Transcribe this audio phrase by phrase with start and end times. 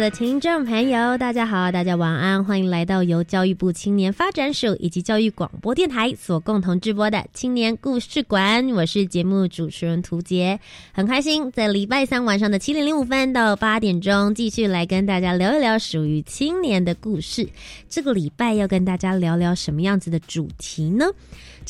[0.00, 8.66] 的听众朋友，大家好，大家晚安，欢迎来到由教育部青年发展署以及教育广播电台所共同直播的青年故事馆。
[8.70, 10.58] 我是节目主持人涂杰，
[10.94, 17.46] 很开心在礼拜三晚上的七点零五分到八点钟，继续来跟大家聊一聊属于青年的故事。
[17.90, 21.04] 这个礼拜要跟大家聊聊什么样子的主题呢？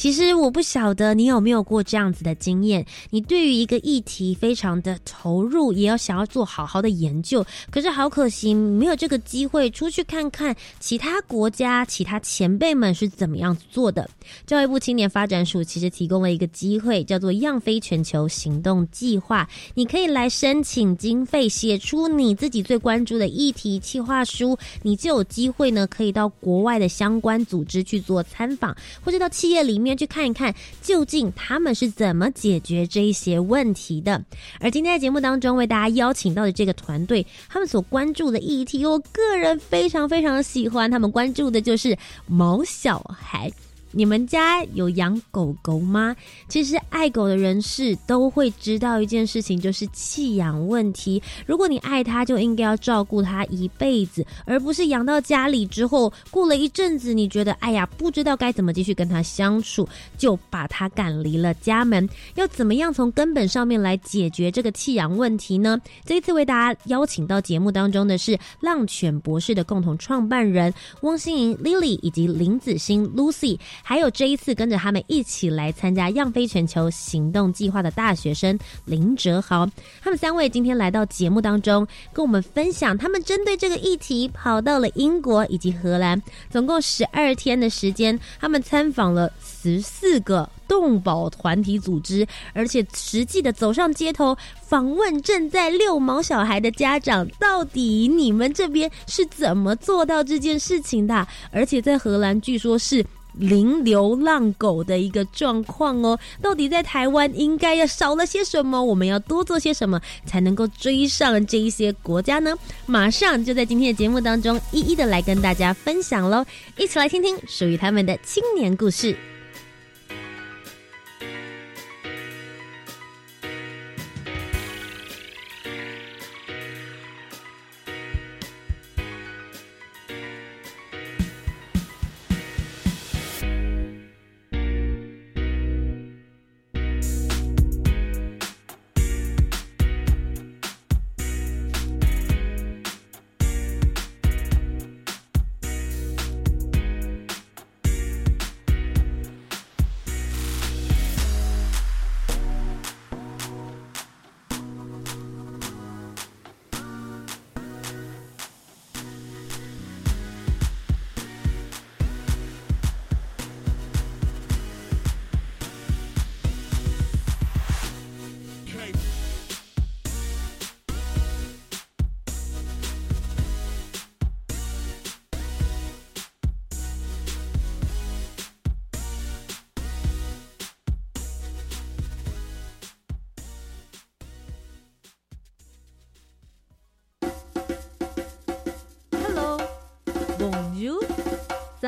[0.00, 14.08] 其实我不晓得你有没有过这样子的经验，你对于一个议题非常的投入，也要想要做好好的研究，可是好可惜没有这个机会出去看看其他国家、其他前辈们是怎么样做的。
[14.46, 29.78] 教育部青年发展署其实提供了一个机会，叫做“样飞全球行动计划”，你可以来申请经费，写出你自己最关注的议题计划书，你就有机会呢，可以到国外的相关组织去做参访，或者到企业里。
[29.78, 34.22] 面去看一看，究竟他们是怎么解决这一些问题的。
[34.58, 40.90] 而今天在节目当中为大家邀请到的这个团队，他们所关注的议题，我个人非常非常喜欢。
[40.90, 43.50] 他们关注的就是毛小孩。
[43.92, 46.14] 你们家有养狗狗吗？
[46.48, 51.22] 其实爱狗的人士都会知道一件事情，就是弃养问题。
[51.46, 62.08] 如果你爱它，就应该要照顾它一辈子，而不是养到家里之后，过了一阵子，你觉得哎呀，不知道该怎么继续跟它相处，就把它赶离了家门。
[62.36, 65.80] 要怎么样从根本上面来解决这个弃养问题呢？
[66.04, 73.58] 这一次为大家邀请到节目当中的是浪犬博士的共同创办人汪心莹 Lily 以及林子欣 Lucy。
[73.82, 79.68] 还有这一次跟着他们一起来参加“样飞全球行动计划”的大学生林哲豪，
[80.02, 86.20] 他们三位今天来到节目当中，跟我们分享他们针对这个议题跑到了英国以及荷兰，
[86.50, 101.26] 总共十二天的时间，他们参访了十四个动保团体组织，而且实际的走上街头访问正在遛毛小孩的家长，到底你们这边是怎么做到这件事情的？
[101.50, 103.04] 而且在荷兰，据说是。
[103.40, 108.82] 零流浪狗的一个状况哦，到底在台湾应该要少了些什么？
[108.84, 112.54] 我们要多做些什么才能够追上这一些国家呢？
[112.86, 116.44] 马上就在今天的节目当中，一一的来跟大家分享喽！
[116.76, 119.16] 一起来听听属于他们的青年故事。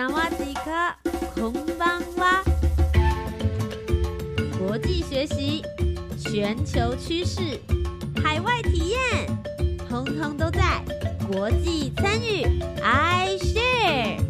[0.03, 0.97] 萨瓦迪卡，
[1.33, 2.43] 空邦哇！
[4.59, 5.63] 国际学习，
[6.19, 7.61] 全球趋势，
[8.21, 8.99] 海外体验，
[9.89, 10.83] 通通都在
[11.31, 12.43] 国际参与
[12.83, 14.22] ，I share。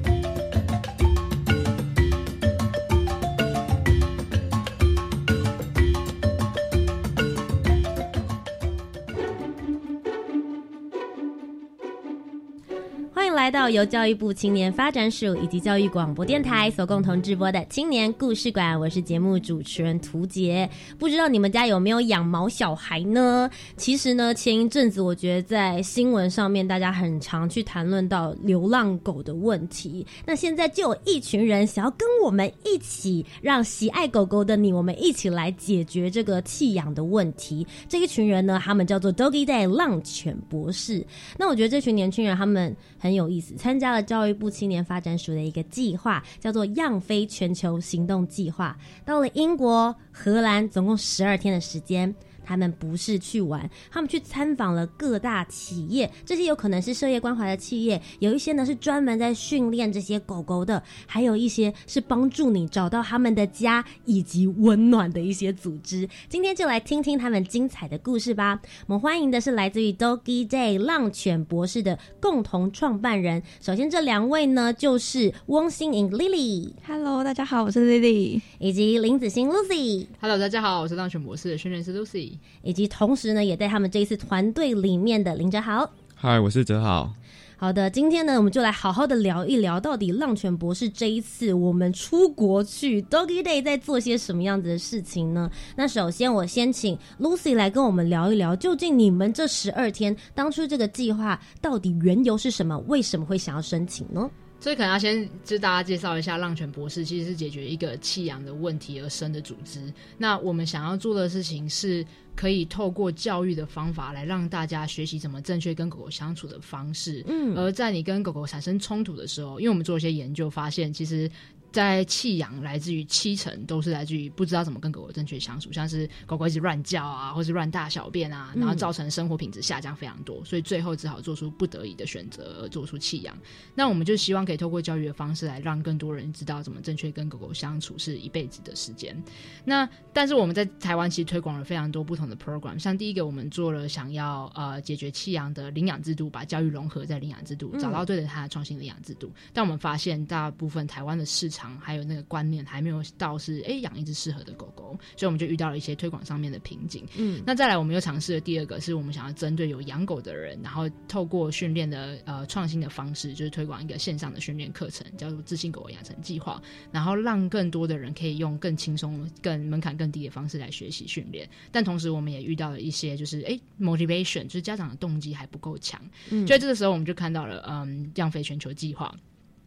[13.63, 18.77] 到由教育部青年发展署以及教育广播电台所共同直播的青年故事馆。
[18.81, 20.69] 我是节目主持人涂杰。
[20.99, 23.49] 不知道你们家有没有养毛小孩呢？
[23.77, 30.05] 其实呢，前一阵子我觉得在新闻上面大家很常去谈论到流浪狗的问题。
[30.27, 37.65] 那现在就有一群人想要跟我们一起，让喜爱狗狗的你，我们一起来解决这个弃养的问题。
[37.89, 41.07] 这一群人呢，他们叫做 Doggy Day 浪犬博士。
[41.39, 48.77] 那我觉得这群年轻人他们很有意思，参加了教育部青年发展署的一个计划，叫做“样飞全球行动计划”。
[49.05, 52.15] 到了英国、荷兰，总共十二天的时间。
[52.53, 66.07] 他们不是去玩，他们去参访了各大企业，这些有可能是社业关怀的企业，有一些呢是专门在训练这些狗狗的，还有一些是帮助你找到他们的家以及温暖的一些组织。
[66.29, 68.61] 今天就来听听他们精彩的故事吧。
[68.87, 73.43] 我们欢迎的是来自于 Doggy Day 浪犬博士的共同创办人。
[73.63, 76.73] 首先，这两位呢就是翁心颖 Lily。
[76.87, 80.07] Hello，大家好，我是 Lily，以及林子欣 Lucy。
[80.21, 82.35] Hello，大家好，我是浪犬博士的训练师 Lucy。
[82.63, 85.91] 以及同时呢，也在他们这一次团队里面的林哲豪。
[86.15, 87.13] 嗨，我是哲豪。
[87.57, 95.49] 好的，今天呢，我们就来好好的聊一聊，到底浪犬博士这一次我们出国去 Doggy Day 在做些什么样子的事情呢？
[95.77, 102.77] 那首先，我先请 Lucy 来跟我们聊一聊，究竟你们这十二天当初这个计划到底缘由是什么？
[102.89, 104.29] 为什么会想要申请呢？
[104.63, 109.93] 所以可能要先就大家介绍一下，浪犬博士其实是解决一个弃养的问题而生的组织。
[110.17, 112.07] 那我们想要做的事情是。
[112.35, 117.23] 可以透过教育的方法来让大家学习怎么正确跟狗狗相处的方式。
[117.29, 121.31] 嗯，而在你跟狗狗产生冲突的时候，因为我们做一些研究发现，其实。
[121.73, 133.37] 在弃养来自于七成都是来自于不知道怎么跟狗狗正确相处，像是狗狗一直乱叫啊，或是乱大小便啊，然后造成生活品质下降非常多，所以最后只好做出不得已的选择而做出弃养。
[133.75, 139.17] 那我们就希望可以透过教育的方式来让更多人知道怎么正确跟狗狗相处是一辈子的时间。
[139.65, 149.33] 那但是我们在台湾其实推广了非常多不同的 program，像第一个我们做了想要呃解决弃养的领养制度，把教育融合在领养制度，找到对的它的创新领养制度。
[149.53, 157.07] 但我们发现大部分台湾的市场还有那个观念还没有到是哎养一只适合的狗狗，所以我们就遇到了一些推广上面的瓶颈。
[157.17, 171.49] 嗯，那再来我们又尝试了第二个，是我们想要针对有养狗的人，然后透过训练的呃创新的方式，就是推广一个线上的训练课程，叫做自信狗养成计划，然后让更多的人可以用更轻松、更门槛更低的方式来学习训练。
[171.71, 176.01] 但同时我们也遇到了一些就是哎 motivation，就是家长的动机还不够强。
[176.31, 179.15] 嗯，所以这个时候我们就看到了嗯样飞全球计划。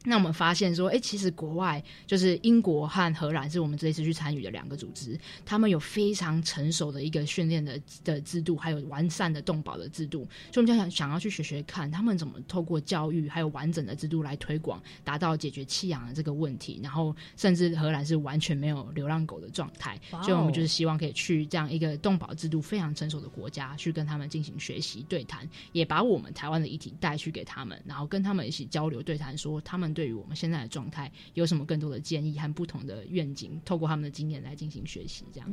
[0.08, 10.20] 那我们发现说，哎，其实国外就是英国和荷兰是我们这一次去参与的两个组织，他们有非常成熟的一个训练的的制度，还有完善的动保的制度，
[10.52, 16.80] 所以我们就想想要去学学看，他们怎么透过教育还有完整的制度来推广，达到解决弃养的这个问题。
[16.84, 29.95] 然后，甚至荷兰是完全没有流浪狗的状态，所以我们就是希望可以去这样一个动保制度非常成熟的国家，去跟他们进行学习对谈，也把我们台湾的议题带去给他们，然后跟他们一起交流对谈，说他们。
[29.96, 33.60] 对于我们现在的状态，有什么更多的建议和不同的愿景？
[33.66, 35.50] 透过他们的经验来进行学习，这样。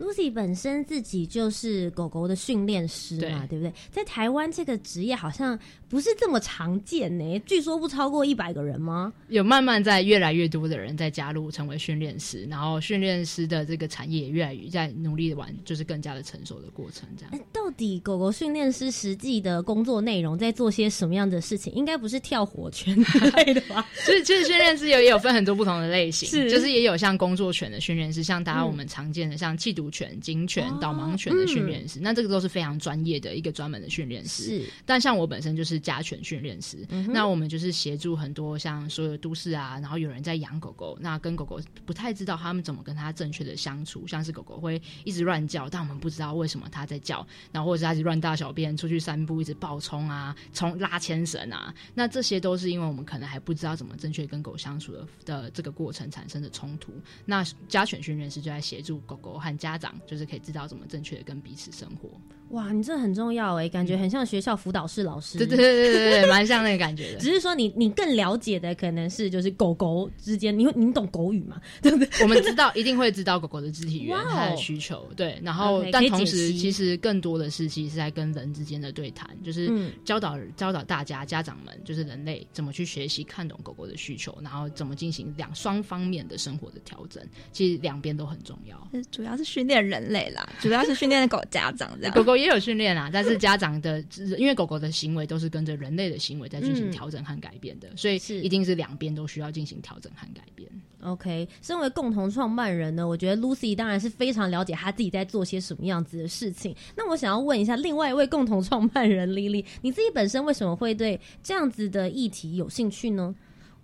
[0.00, 3.72] Lucy 本身自己就是狗狗的训练师嘛，对不对？
[3.90, 5.56] 在台湾这个职业好像
[5.88, 9.12] 不是这么常见呢，据说不超过一百个人吗？
[9.28, 17.08] 有慢慢在越来越多的人在加入成为训练师，然后训练师的这个产业也越来越在努力的玩，就是更加的成熟的过程。
[17.16, 21.72] 这样，到底狗狗训练师实际的工作内容在做些什么样的事情？
[21.74, 23.81] 应该不是跳火圈之类的吧？
[24.06, 34.42] 就是其实训练师有也有分很多不同的类型，是就是也有像工作犬的训练师，像大家我们常见的像缉毒犬、警犬、导盲犬的训练师，那这个都是非常专业的一个专门的训练师。
[34.44, 56.92] 是，但像我本身就是家犬训练师，那我们就是协助很多像所有都市啊，然后有人在养狗狗，那跟狗狗不太知道他们怎么跟它正确的相处，像是狗狗会一直乱叫，但我们不知道为什么它在叫，然后或者是它一直乱大小便，出去散步一直暴冲啊，冲拉牵绳啊，那这些都是因为我们可能还不知道怎么正确跟狗相处的的这个过程产生的冲突。
[57.24, 62.10] 那家犬训练师就在协助狗狗和家长，就是可以知道怎么正确的跟彼此生活。
[62.52, 65.38] 哇，你这很重要哎，感觉很像学校辅导室老师。
[65.38, 67.18] 对对对对对，蛮像那个感觉的。
[67.20, 71.60] 只是说你你更了解的可能是就是狗狗之间，你你懂狗语嘛？
[71.82, 72.08] 对不对？
[72.22, 75.08] 我们知道一定会知道狗狗的肢体语言、它的需求。
[75.16, 79.70] 对，然后但同时其实更多的是其实是在跟人之间的对谈，就是
[80.04, 87.22] 教导教导大家家长们，就是人类怎么去学习看懂狗狗的需求，然后怎么进行两双方面的生活的调整。
[87.50, 88.76] 其实两边都很重要。
[89.10, 92.14] 主要是训练人类啦，主要是训练狗家长这样。
[92.14, 94.04] 狗狗也有训练啊，但是家长的，
[94.36, 100.68] 因为狗狗的行为都是跟着人类的行为在进行调整和改变的，所以是一定是两边都需要进行调整和改变。
[101.02, 106.74] OK，身为共同创办人呢，我觉得 Lucy 当然是非常了解他自己在做些什么样子的事情。
[106.96, 113.34] 那我想要问一下，另外一位共同创办人 Lily，你自己本身为什么会对这样子的议题有兴趣呢？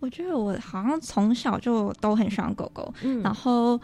[0.01, 3.77] 我觉得我好像从小就都很喜欢狗狗，嗯，然后，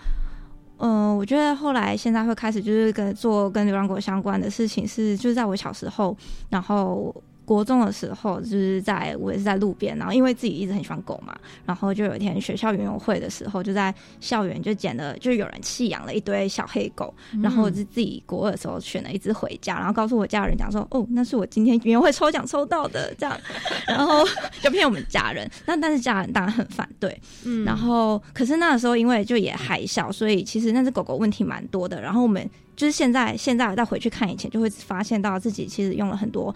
[0.79, 6.17] 嗯，我觉得后来现在会开始就是跟做跟流浪狗相关的事情，是就是在我小时候，
[6.51, 7.15] 然后。
[7.45, 11.37] 国中的时候，就是在我也是在路边，然后因为自己一直很喜欢狗嘛，
[11.67, 23.39] 然后就有一天学校园游会的时候，就在校园就捡了，就有人弃养了一堆小黑狗，然后我就自己国二的时候选了一只回家，然后告诉我家人讲说，哦，那是我今天园游会抽奖抽到的，这样，
[23.87, 24.25] 然后
[24.63, 36.55] 就骗我们家人，那但是家人当然很反对，嗯，然后可是那个时候因为就也还小，所以其实那只狗狗问题蛮多的，然后我们就是现在现在再回去看以前，就会发现到自己其实用了很多。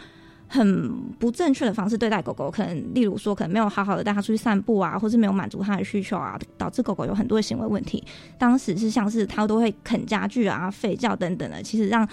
[0.48, 8.02] 很不正确的方式对待狗狗，可能例如说，可能没有好好的带它出去散步啊，或是没有满足它的需求啊，导致狗狗有很多的行为问题。
[8.38, 12.08] 当时是像是它都会啃家具啊、吠叫等等的，其实让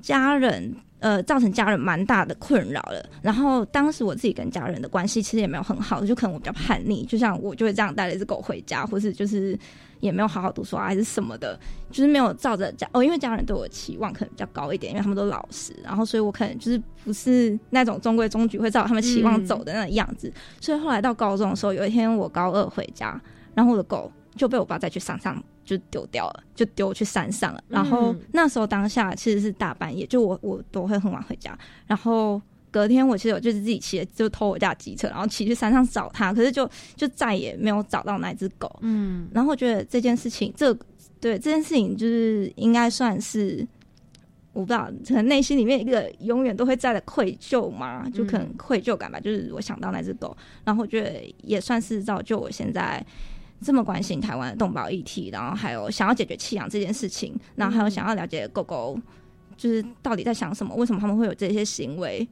[0.00, 3.04] 家人呃造成家人蛮大的困扰了。
[3.20, 9.58] 然后当时我自己跟家人的关系其实也没有很好，就可能我比较叛逆，就像我就会这样带了一只狗回家，或是就是。
[10.00, 11.58] 也没有好好读书啊，还是什么的，
[11.90, 23.20] 就是没有照着家哦，因为家人对我期望可能比较高一点，因为他们都老实，然后所以我可能就是不是那种中规中矩会照他们期望走的那个样子，所以后来到高中的时候，有一天我高二回家，
[23.54, 32.40] 然后我的狗就被我爸再去山上就丢掉了，就丢去山上了，然后那时候当下其实是大半夜，就我我都会很晚回家，然后。
[32.76, 38.70] 隔天我其实我就是自己骑，就偷我家机车，然后骑去山上找它，可是就就再也没有找到那只狗。
[38.82, 40.74] 嗯，然后我觉得这件事情，这
[41.18, 43.66] 对这件事情就是应该算是
[44.52, 49.18] 我不知道，可能内心里面一个永远都会在的愧疚嘛，就可能愧疚感吧。
[49.18, 53.02] 就是我想到那只狗，然后我觉得也算是造就我现在
[53.62, 59.00] 这么关心台湾的动保议题，然后还有想要解决弃养这件事情，然后还有想要了解狗狗
[59.56, 62.28] 就是到底在想什么，为什么他们会有这些行为。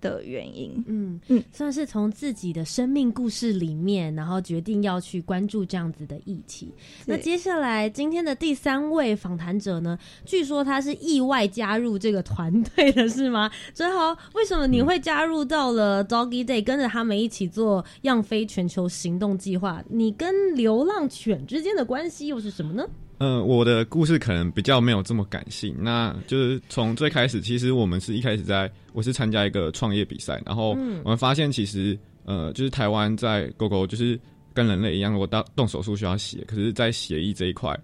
[0.00, 6.72] 的原因，嗯嗯，算是从自己的生命故事里面，然后决定要去关注这样子的议题。
[7.04, 9.98] 那接下来今天的第三位访谈者呢？
[10.24, 13.50] 据说他是意外加入这个团队的，是吗？
[13.74, 19.82] 哲豪，为什么你会加入到了 Doggy Day，跟着他们一起做样飞全球行动计划？
[19.88, 22.86] 你跟流浪犬之间的关系又是什么呢？
[23.18, 25.74] 嗯，我的故事可能比较没有这么感性。
[25.78, 30.70] 那就是从最开始，其实我们是一开始在，我是参加一个创业比赛，然后
[31.02, 34.18] 我们发现其实，呃，就是台湾在狗狗就是
[34.52, 37.78] 跟人类一样，如果动动手术需要血，可是，在血液这一块。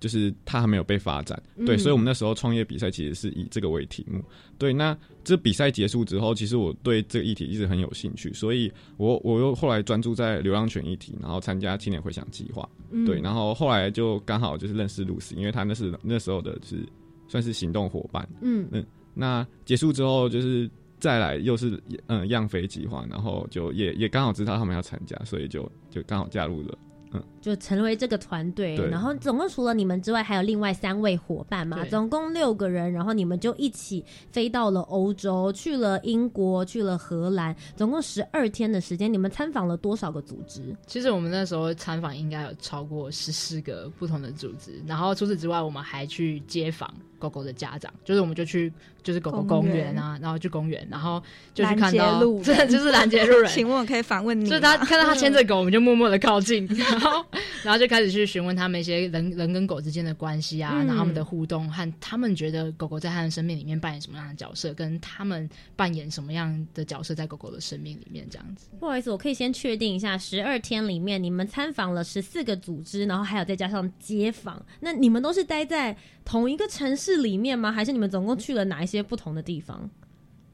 [0.00, 4.22] 就是它还没有被发展，对，所以我们那时候创业比赛其实是以这个为题目。
[4.56, 12.68] 对，那这比赛结束之后，其实我对这个议题一直很有兴趣，所以我我又后来专注在流浪犬议题，然后参加青年回响计划。
[13.06, 16.86] 对，然后后来就刚好就是认识露丝，因为她那是那时候的是
[17.28, 18.28] 算是行动伙伴。
[18.40, 26.78] 嗯嗯，那结束之后就是再来又是嗯样飞计划，然后就也也刚好知道他们要参加，所以就就刚好加入了。
[27.12, 40.76] 嗯，就成为这个团队，然后总共除了你们之外，还有另外三位伙伴嘛，总共六个人，然后你们就一起飞到了欧洲，去了英国，去了荷兰，总共十二天的时间，你们参访了多少个组织？
[40.86, 46.92] 其实我们那时候参访应该有超过十四个不同的组织，然后除此之外，我们还去接访。
[47.20, 51.20] 狗狗的家长，就是我们就去，就是狗狗公园啊，然后去公园，然后
[51.52, 53.50] 就去看到，真的 就是拦截路人。
[53.50, 54.48] 请问可以反问你？
[54.48, 57.24] 就是他看到他牵着狗，我们就默默的靠近， 然后
[57.62, 68.68] 然后就开始去询问他们一些人人跟狗之间的关系啊，然后他们的互动和他们觉得狗狗在他的生命里面扮演什么样的角色，跟他们扮演什么样的角色在狗狗的生命里面这样子。
[68.80, 75.94] 不好意思，我可以先确定一下，十二天里面你们参访了十四个组织，然后还有再加上街访，那你们都是待在
[76.24, 77.18] 同一个城市。
[77.18, 77.72] 里面吗？
[77.72, 79.90] 还是你们总共去了哪一些不同的地方？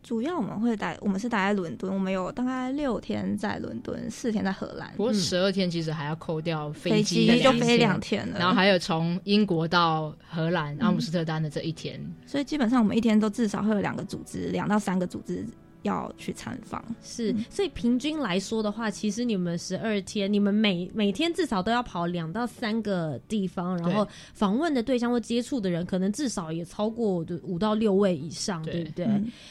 [0.04, 4.92] 主要我们会待，我们是待在伦敦，我们有大概六天在伦敦，四天在荷兰。
[4.99, 8.38] 不过十二天其实还要扣掉飞机，就飞两天了。
[8.38, 15.42] 然后还有从英国到荷兰阿姆斯特丹的这一天，所以基本上我们一天都至少会有两个组织，两到三个组织
[15.84, 16.84] 要去参访。
[17.02, 28.84] 是，所以平均来说的话，其实你们十二天，你们每每天至少都要跑两到三个地方，然后访问的对象或接触的人，可能至少也超过五到六位以上，对。
[28.84, 29.06] 不对？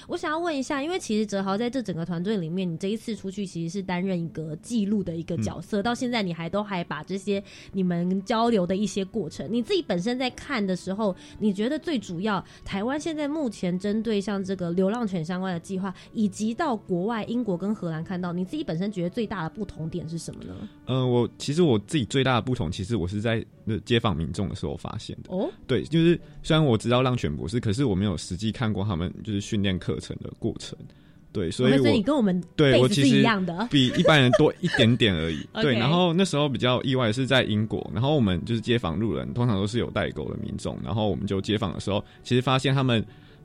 [0.08, 20.54] 我想要问一下，因为其实哲豪在这整个团队里面，你这一次出去其实是担任一个记录的一个角色，到现在你还都还把这些你们交流的一些过程，你自己本身在看的时候，你觉得最主要台湾现在目前针对像这个流浪犬相关的计划，以及到国外英国跟荷兰看到，你自己本身觉得最大的不同点是什么呢？
[20.86, 25.36] 嗯，我其实我自己最大的不同，其实我是在那街访民众的时候发现的。
[25.36, 30.78] 哦，对，就是虽然我知道浪犬博士，可是我没有实际看过他们就是训练课程的过程。
[31.32, 35.40] 对，所以我你跟我们对我其实一样的，比一般人多一点点而已。
[35.64, 43.04] 对，然后那时候比较意外是在英国，然后我们就是街访路人，通常都是有代沟的民众，然后我们就街访的时候，其实发现他们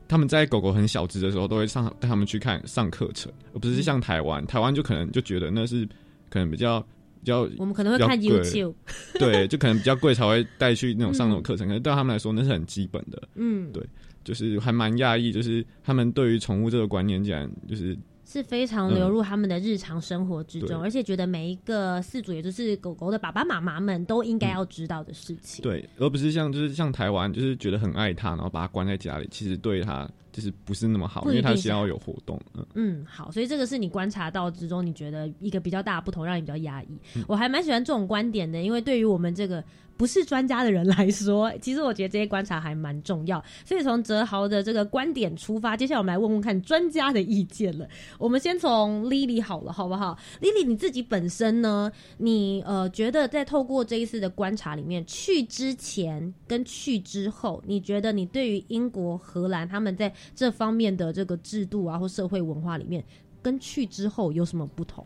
[0.09, 5.87] 他们在狗狗很小只的时候，都会上带他们去看上课程，而不是像台湾，台湾就可能就觉得那是
[6.29, 6.81] 可能比较
[7.21, 8.73] 比较，我们可能会看 YouTube，
[9.17, 13.81] 对，就可能比较贵才会带去那种上那种课程， 可是对他们来说那是很基本的，嗯，对。
[14.21, 17.97] 就是还蛮讶异，就是他们对于宠物这个观念，竟然就是
[18.31, 25.63] 是非常流入他们的日常生活之中，而且觉得每一个饲主，也就是狗狗的爸爸妈妈们，都应该要知道的事情。
[25.63, 32.39] 对，而不是像就是像台湾，就是觉得很爱它，然后把它关在家里，其实对它就是不是那么好，因为它需要有活动。
[32.53, 36.99] 嗯嗯，好，所以这个是你观察到之中，你觉得一个比较大的不同，让你比较压抑。
[37.27, 39.63] 我还蛮喜欢这种观点的，因为对于我们这个。
[39.99, 43.43] 不是专家的人来说， 其实我觉得这些观察还蛮重要。
[43.65, 47.85] 所以从哲豪的这个观点出发，接下来我们来问问看专家的意见了。
[48.17, 51.91] 我们先从 Lily 好了，好不好？Lily 你自己本身呢？
[52.17, 63.03] 你呃觉得在透过这一次的观察里面，去之前跟去之后，你觉得你对于英国、荷兰他们在这方面的这个制度啊或社会文化里面，
[63.41, 65.05] 跟去之后有什么不同？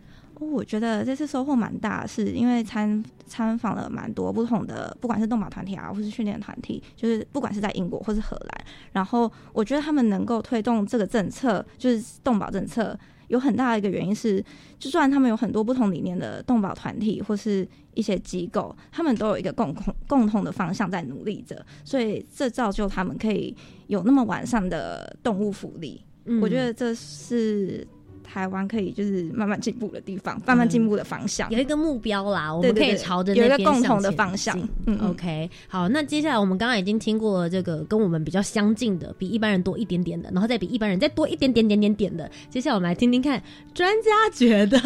[0.52, 12.98] 我觉得这次收获蛮大，是因为参参访了蛮多不同的，不管是动保团体啊，或是训练团体，就是不管是在英国或是荷兰，然后我觉得他们能够推动这个政策，就是动保政策，
[13.28, 14.44] 有很大的一个原因是，
[14.78, 23.56] 就算他们有很多不同理念的动保团体或是一些机构，他们都有一个共同共同的方向在努力着，所以这造就他们可以
[23.88, 26.02] 有那么完善的动物福利。
[26.26, 27.88] 嗯我觉得这是。
[28.34, 34.60] 台湾可以就是慢慢进步的地方，慢慢进步的方向，有一个目标啦，我们可以朝着有一个共同的方向。
[34.88, 42.28] 嗯，OK，好，那接下来我们刚刚已经听过这个跟我们比较相近的，比一般人多一点点的，然后再比一般人再多一点点点点点的。
[42.50, 43.40] 接下来我们来听听看，
[43.76, 44.80] 专家觉得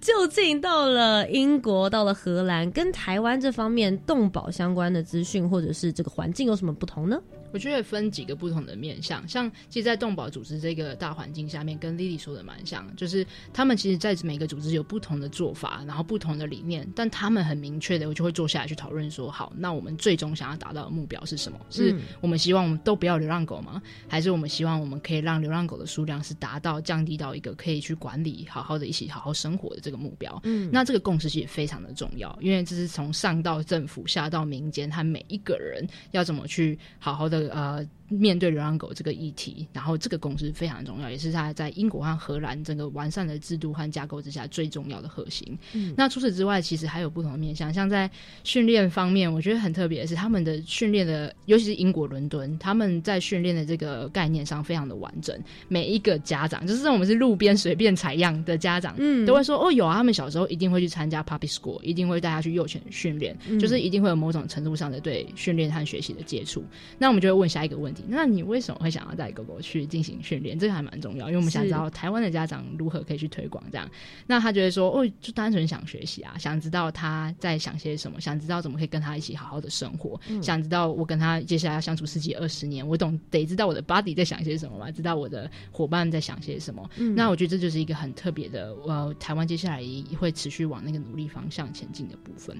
[0.00, 7.20] 究竟到了英国、到了荷兰，跟台湾这方面动保相关的资讯或者是这个环境有什么不同呢？
[7.56, 21.58] 我觉得分几个不同的面向，像其实，在动保组织这个大环境下面，跟 Lily 说的蛮像，就是他们其实，在每个组织有不同的做法，然后不同的理念，但他们很明确的，我就会坐下来去讨论说，好，那我们最终想要达到的目标是什么？
[21.70, 23.80] 是我们希望我们都不要流浪狗吗？
[24.06, 30.38] 还是我们希望我们可以让流浪狗的数量是达到降低到一个可以去管理、好好的一起好好生活的这个目标？
[30.44, 37.45] 嗯，那这个共识其实非常的重要，因为这是从上到政府，下到民间，他每一个人要怎么去好好的。
[37.50, 37.86] 呃。
[38.08, 45.58] 面对流浪狗这个议题，然后这个公司非常重要，也是它在英国和荷兰整个完善的制度和架构之下最重要的核心。
[45.72, 48.08] 嗯，那除此之外，其实还有不同的面向，像在
[48.44, 55.36] 训练方面，我觉得很特别的是他们的训练的，尤其是英国伦敦，他们在训练的这个概念上非常的完整。
[55.66, 66.62] 每一个家长，就是我们是路边随便采样的家长，嗯，都会说哦，有啊，他们小时候一定会去参加 puppy school，一定会带他去幼犬训练，就是一定会有某种程度上的对训练和学习的接触。
[66.98, 67.95] 那我们就会问下一个问题。
[68.08, 70.58] 那你为什么会想要带狗狗去进行训练？
[70.58, 73.88] 这个还蛮重要，因为我们想知道台湾的家长如何可以去推广这样。
[74.26, 86.88] 那他觉得说，哦，就单纯想学习啊，想知道他在想些什么，想知道怎么可以跟他一起好好的生活，想知道我跟他接下来要相处十几二十年，我懂得知道我的 body 在想些什么吧，知道我的伙伴在想些什么。
[87.14, 89.82] 那我觉得这就是一个很特别的，呃，台湾接下来
[90.18, 92.56] 会持续往那个努力方向前进的部分。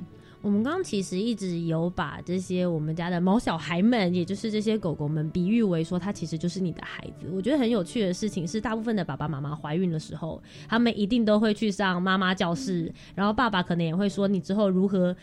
[0.47, 7.29] 我们刚刚其实一直有把这些我们家的毛小孩们，也就是这些狗狗们，比喻为说，它其实就是你的孩子。
[7.33, 15.17] 我觉得很有趣的事情是，大部分的爸爸妈妈怀孕的时候，他们一定都会去上妈妈教室，然后爸爸可能也会说，你之后如何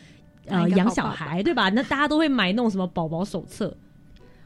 [0.47, 1.69] 呃养小孩，对吧？
[1.69, 3.73] 那大家都会买那种什么宝宝手册。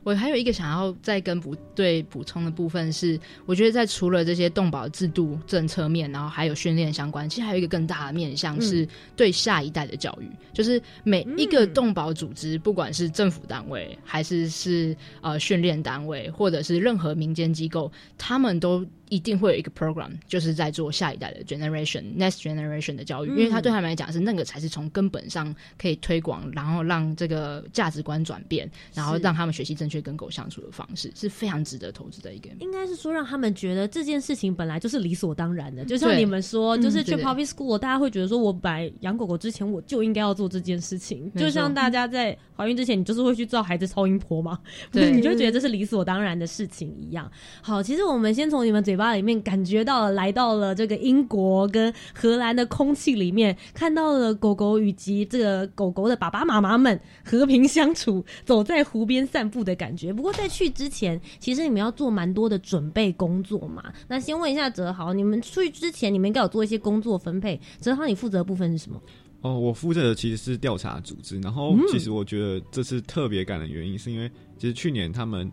[0.08, 18.88] 我还有一个想要再跟补对补充的部分是，我觉得在除了这些动保制度政策面，然后还有训练相关，其实还有一个更大的面向是对下一代的教育，就是每一个动保组织，不管是政府单位还是是呃训练单位，或者是任何民间机构，他们都。
[19.10, 32.50] 一定会有一个 program，就是在做下一代的 generation next generation 的教育，因为他对他们来讲是那个才是从根本上可以推广，然后让这个价值观转变，然后让他们学习正确跟狗相处的方式，是非常值得投资的一个。
[32.60, 44.60] 应该是说让他们觉得这件事情本来就是理所当然的，就像你们说，就是去 puppy school，大家会觉得说我买养狗狗之前我就应该要做这件事情，就像大家在怀孕之前，你就是会去照孩子超音波嘛，
[44.92, 47.32] 对， 你就觉得这是理所当然的事情一样。
[47.62, 48.98] 好，其实我们先从你们嘴。
[48.98, 60.12] 巴里面感觉到了，来到了这个英国跟荷兰的空气里面，看到了狗狗以及这个狗狗的爸爸妈妈们和平相处，走在湖边散步的感觉。
[60.12, 63.94] 不过在去之前，其实你们要做蛮多的准备工作嘛。
[64.08, 67.60] 那先问一下哲豪，你们出去之前，你们应该有做一些工作分配。
[67.80, 69.02] 哲豪，你负责的部分是什么？
[69.42, 71.40] 哦，我负责的其实是调查组织。
[71.42, 75.52] 然后，其实我觉得这次特别感的原因，是因为其实去年他们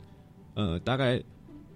[0.55, 1.23] 呃大概。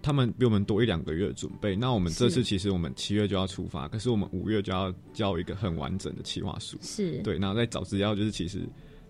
[0.00, 8.60] 他们比我们多一两个月准备，那我们这次其实我们七月就要出发，可是我们五月就要交一个很完整的企划书，是对，然后再找资料，就是其实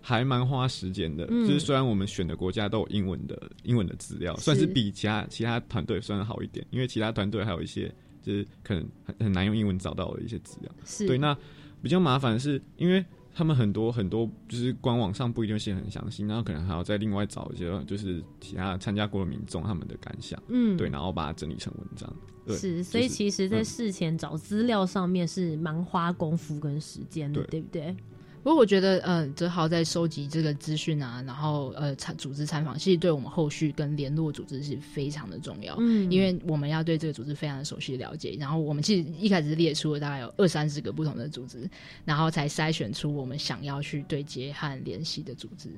[0.01, 1.25] 还蛮花时间的。
[1.27, 10.71] 就是虽然我们选的国家都有英文的英文的资料，算是比其他其他团队算好一点，因为其他团队还有一些就是可能很很难用英文找到的一些资料。
[10.85, 11.37] 是对，那
[11.81, 13.03] 比较麻烦的是因为。
[13.31, 22.13] 他们很多很多就是官网上不一定写很详细，然后可能还要再另外找一些就是其他参加过的民众他们的感想，嗯，对，然后把它整理成文章。
[22.49, 27.95] 是，所以其实，在事前找资料上面是蛮花功夫跟时间的，对不对？
[28.41, 35.75] 不过我觉得，呃，泽豪在收集这个资讯啊，然后呃参组织参访，其实对我们后续跟联络组织是非常的重要。
[35.79, 41.69] 嗯，因为我们要对这个组织非常的熟悉了解，然后我们其实一开始列出了大概有二三十个不同的组织，
[42.05, 45.69] 然后才筛选出我们想要去对接和联系的组织。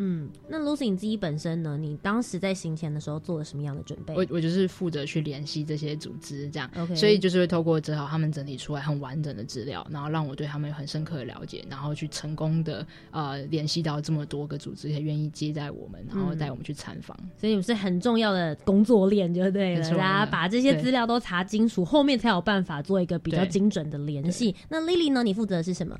[0.00, 1.76] 嗯，那 Lucy 你自己本身呢？
[1.76, 4.14] 你当时在行前的时候做了什么样的准备？
[4.14, 17.16] 我我就是负责去联系这些组织，这样，OK，所以就是会透过只好他们整理出来很完整的资料，然后让我对他们有很深刻的了解，然后去成功的呃联系到这么多个组织，也愿意接待我们，然后带我们去参访。
[17.36, 24.54] 所以你们是很重要的工作链，就对了，大家把这些资料都查清楚，后面才有办法做一个比较精准的联系。
[24.68, 25.24] 那 Lily 呢？
[25.24, 25.98] 你负责的是什么？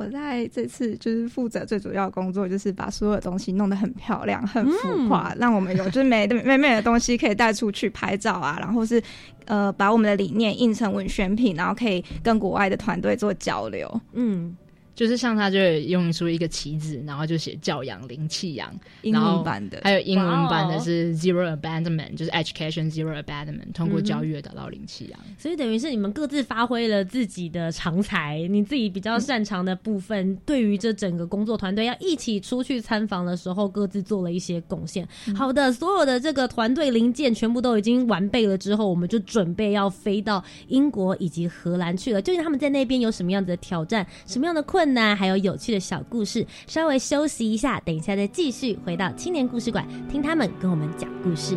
[0.00, 9.02] 我在这次就是负责最主要工作，就是把所有的东西弄得很漂亮、很浮夸，让我们有就是美美美的东西可以带出去拍照啊，然后是
[9.44, 14.00] 呃把我们的理念印成文宣品，然后可以跟国外的团队做交流。
[14.14, 14.56] 嗯。
[15.00, 25.18] 就是像他就用出一个棋子，然后就写教养灵气养，英文版的，还有英文版的是 zero abandonment，就是 education zero abandonment，通过教育达到零弃养。
[25.38, 35.08] 所以等于是你们各自发挥了自己的长才，你自己比较擅长的部分，对于这整个工作团队要一起出去参访的时候，各自做了一些贡献。
[35.34, 42.20] 好的，所有的这个团队零件全部都已经完备了之后，我们就准备要飞到英国以及荷兰去了。
[42.20, 44.89] 究竟他们在那边有什么样子的挑战，什么样的困？
[44.92, 51.56] 那还有有趣的小故事，稍微休息一下，等一下再继续回到青年故事馆，听他们跟我们讲故事。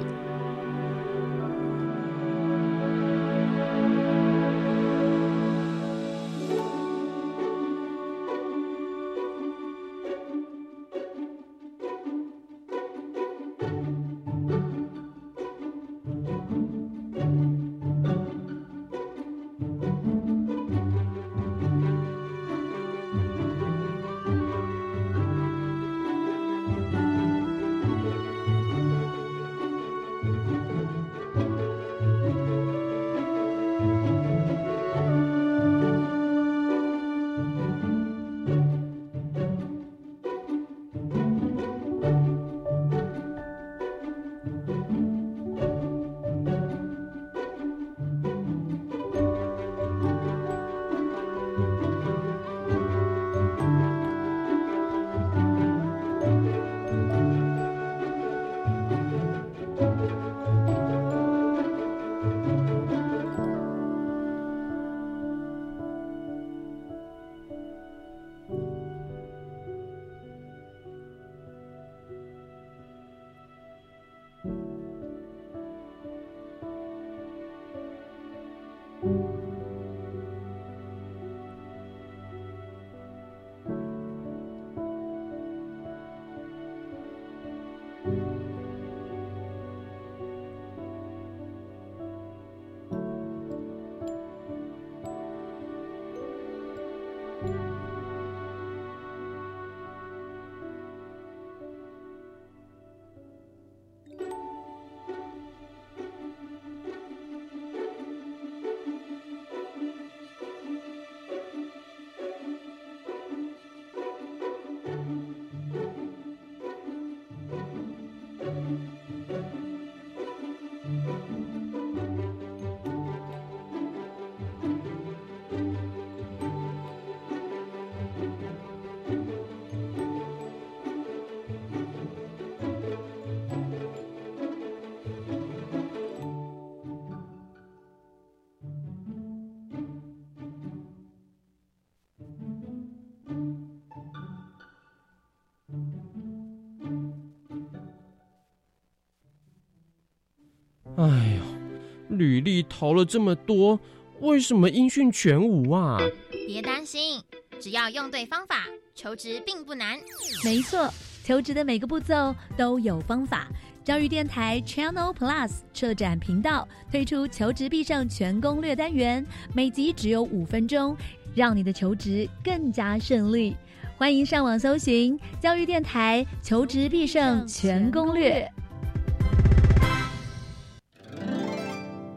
[152.18, 153.80] 履历投了这么多，
[154.20, 156.00] 为什么音讯全无啊？
[156.48, 157.22] 别担心，
[157.60, 160.00] 只要用对方法，求职并不难。
[160.44, 163.48] 没错，求职的每个步骤都有方法。
[163.84, 170.96] 教育电台 Channel Plus 策展频道推出求职必胜全攻略单元，每集只有五分钟，
[171.36, 173.58] 让你的求职更加顺利。
[173.98, 178.50] 欢迎上网搜寻教育电台求职必胜全攻略。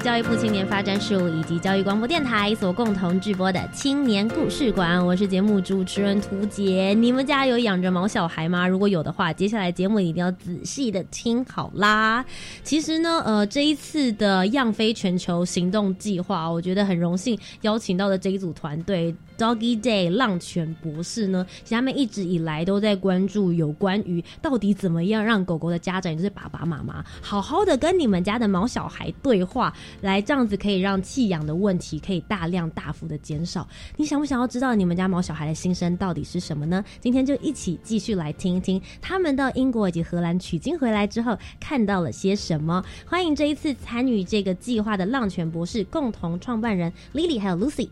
[0.00, 6.94] 教育部青年发展事务以及教育广播电台所共同制播的青年故事馆，我是节目主持人涂杰。
[6.94, 8.66] 你们家有养着毛小孩吗？
[8.66, 12.24] 如果有的话，接下来节目一定要仔细的听好啦。
[12.64, 19.14] 其实呢，呃，这一次的样飞全球行动计划，我觉得很荣幸邀请到的这一组团队。
[19.40, 29.72] Doggy Day 浪犬博士呢，其实他们一直以来都在关注有关于到底怎么样让狗狗的家长，也就是爸爸妈妈，好好的跟你们家的毛小孩对话，
[30.02, 33.66] 来这样子可以让弃养的问题可以大量大幅的减少。
[33.96, 36.84] 你想不想要知道你们家毛小孩的心声到底是什么呢？
[37.00, 42.84] 今天就一起继续来听一听他们到英国以及荷兰取经回来之后看到了些什么。
[43.06, 47.88] 欢迎这一次参与这个计划的浪犬博士共同创办人 Lily 还有 Lucy。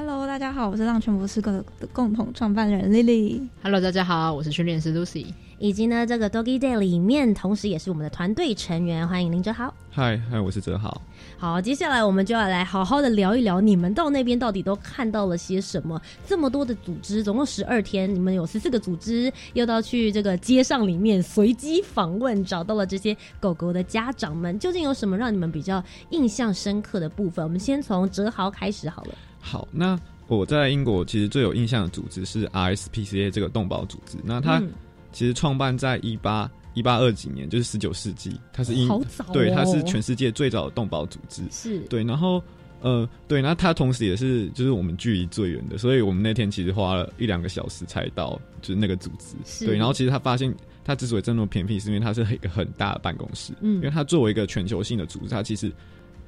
[0.00, 3.48] Hello，大家好，我是浪犬博士的共同创办人 Lily。
[3.64, 5.26] Hello，大家好，我是训练师 Lucy。
[5.58, 9.74] 以及呢，这个 Doggy Day 里面，同时也是我们的团队成员，欢迎林哲豪。
[9.90, 11.02] 嗨嗨，我是哲豪。
[11.36, 16.00] 好，接下来我们就要来好好的聊一聊，你们到那边到底都看到了些什么？
[16.24, 27.44] 这么多的组织，总共十二天，你们有十四个组织，又到去这个街上里面随机访问，找到了这些狗狗的家长们，究竟有什么让你们比较印象深刻的部分？
[27.44, 29.14] 我们先从哲豪开始好了。
[29.48, 34.18] 好，那我在英国其实最有印象的组织是 RSPCA 这个动保组织。
[34.22, 34.62] 那它
[35.10, 38.86] 其实创办在一八一八二几年，就是十九世纪，它是英
[39.32, 41.42] 对，它是全世界最早的动保组织。
[41.50, 42.42] 是对，然后
[42.82, 49.64] 呃，对，那它同时也是就是我们距离最远的，所以我们那天其实花了一两个小时才到，就是那个组织。
[49.64, 53.54] 对，然后其实他发现他之所以这么偏僻，是因为它是一个很大的办公室。
[53.62, 55.72] 嗯，因为它作为一个全球性的组织，它其实。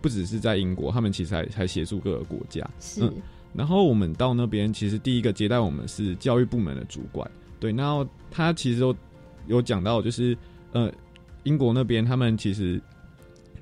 [0.00, 2.68] 不只是在英国，他们其实还还协助各个国家。
[2.80, 3.10] 是，
[3.54, 7.30] 然后我们到那边，其实第一个接待我们是教育部门的主管。
[7.58, 8.94] 对，然后他其实都
[9.46, 10.36] 有讲到，就是
[10.72, 10.92] 呃，
[11.44, 12.80] 英国那边他们其实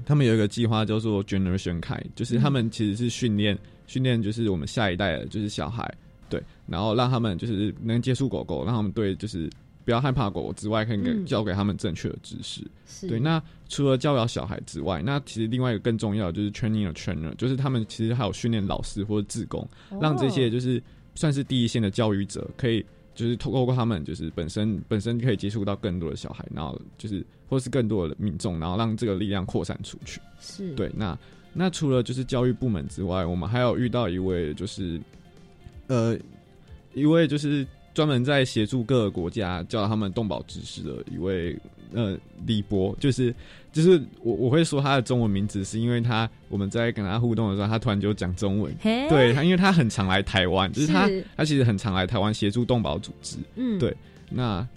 [0.04, 5.92] 他们有一个计划叫做 Generation 开，就是他们其实是训练训练，就是我们下一代的就是小孩，
[6.28, 9.50] 对，然后让他们就是能接触狗狗，让他们对就是。
[9.88, 12.60] 不要害怕狗狗之外，可以给教给他们正确的知识。
[13.08, 19.66] 对，那除了教养小孩之外，那其实另外一个更重要的就是 training a trainer，就是他们其实还有训练老师或者志工，
[19.98, 20.82] 让这些就是
[21.14, 30.20] 算是第一线的教育者，可以就是透过他们就是本身本身可以接触到更多的小孩，然后就是或是更多的民众，然后让这个力量扩散出去。
[30.38, 30.92] 是对。
[30.94, 31.18] 那
[31.54, 35.00] 那除了就是教育部门之外，我们还有遇到一位就是
[35.86, 36.14] 呃
[36.92, 37.66] 一位就是。
[37.98, 41.58] 专门在协助各个国家教他们动保知识的一位
[41.92, 43.34] 呃李博，就是
[43.72, 48.72] 就是我我会说他的中文名字，是因为他我们在跟他互动的时候，他突然就讲中文。
[48.80, 53.36] 对他，因为他很常来台湾，就是他他其实很常来台湾协助动保组织。
[53.56, 53.92] 嗯，对，
[54.30, 54.68] 那嗯。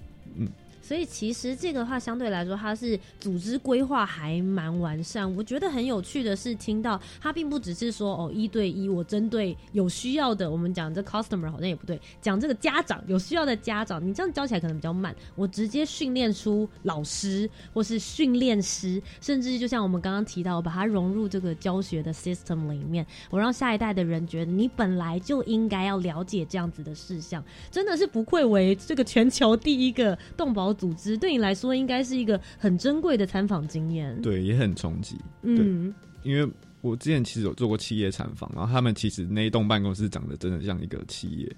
[0.92, 5.34] 所以其实这个话相对来说，它是组织规划还蛮完善。
[5.38, 15.16] 我觉得很有趣的是，听到它并不只是说哦一对一，我针对有需要的，我们讲这 customer 好像也不对，讲这个家长有需要的家长，你这样教起来可能比较慢。
[15.38, 34.20] 我直接训练出老师或是训练师，甚至就像我们刚刚提到，把它融入这个教学的 system 里面，我让下一代的人觉得你本来就应该要了解这样子的事项，真的是不愧为这个全球第一个动保组织，对你来说应该是一个很珍贵的参访经验。
[34.20, 35.16] 对，也很冲击。
[35.44, 41.56] 嗯，因为我之前其实有做过企业参访，然后他们其实那一栋办公室长得真的像一个企业。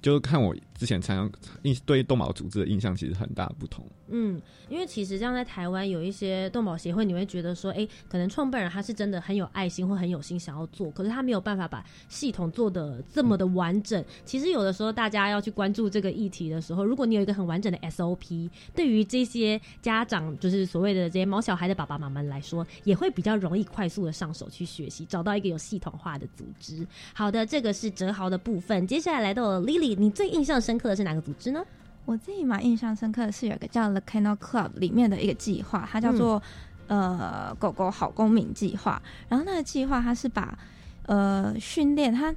[0.00, 3.86] 就是看我之前参加印对动保组织的印象，其实很大不同。
[4.08, 14.04] 嗯，因为其实像在台湾有一些动保协会，你会觉得说，哎，可能创办人他是真的很有爱心或很有心想要做，可是他没有办法把系统做的这么的完整。
[14.24, 26.84] 其实有的时候大家要去关注这个议题的时候，如果你有一个很完整的 SOP，对于这些家长，就是所谓的这些毛小孩的爸爸妈妈来说，也会比较容易快速的上手去学习，找到一个有系统化的组织。
[27.14, 29.92] 好的，这个是哲豪的部分，接下来来到了 Lily。
[30.02, 31.64] 你最印象深刻的是哪个组织呢？
[32.04, 36.42] 我自己蛮印象深刻的是有一个叫 The Kennel Club 里面的一个计划，它叫做
[36.88, 39.00] 呃狗狗好公民计划。
[39.28, 40.58] 然后那个计划它是把
[41.06, 42.34] 呃训练它，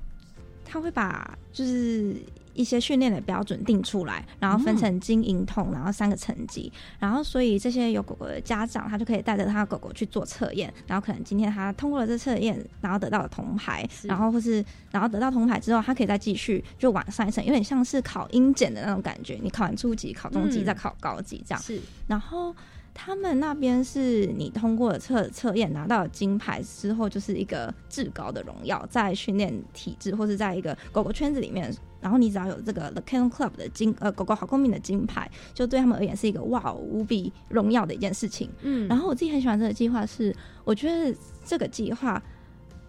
[0.63, 2.15] 它会把就是。
[2.55, 21.61] 一些训练的标准定出来，然后分成金银铜，然后三个层级，然后所以这些有狗狗的家长，他就可以带着他的狗狗去做测验，然后可能今天他通过了这测验，然后得到了铜牌，然后或是然后得到铜牌之后，他可以再继续就往上一层，有点像是考英检的那种感觉，你考完初级、考中级再考高级这样。
[21.61, 22.55] 是，然后
[22.93, 31.73] 他们那边是你通过了测测验拿到了金牌之后，就是一个至高的荣耀，在训练体制或是在一个狗狗圈子里面。
[32.05, 38.47] 然后你只要有这个 The Kennel Club 的金呃狗狗好公民的金牌，就对他们而言是一个哇无比荣耀的一件事情。
[38.61, 40.31] 嗯，然后我自己很喜欢这个计划，是
[40.63, 42.21] 我觉得这个计划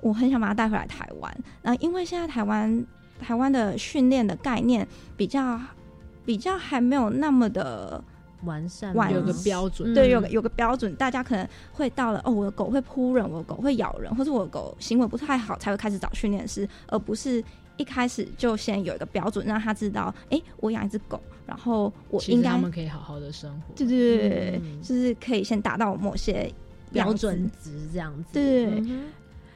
[0.03, 1.35] 我很想把它带回来台湾。
[1.63, 2.87] 然后因为现在台湾
[3.19, 5.59] 台湾的训练的概念比较
[6.27, 8.05] 比较还没有那么的
[8.45, 17.43] 完善，有个标准，对，有个有个标准，大家可能会到了哦，我的狗会扑人，我的狗会咬人，或者我的狗行为不太好，才会开始找训练师，而不是。
[17.77, 26.53] 一开始就先有一个标准，让他知道，哎，我养一只狗，然后我应该他们可以好好的生活，对对对对，就是可以先达到某些
[26.93, 28.83] 标准值这样子，对，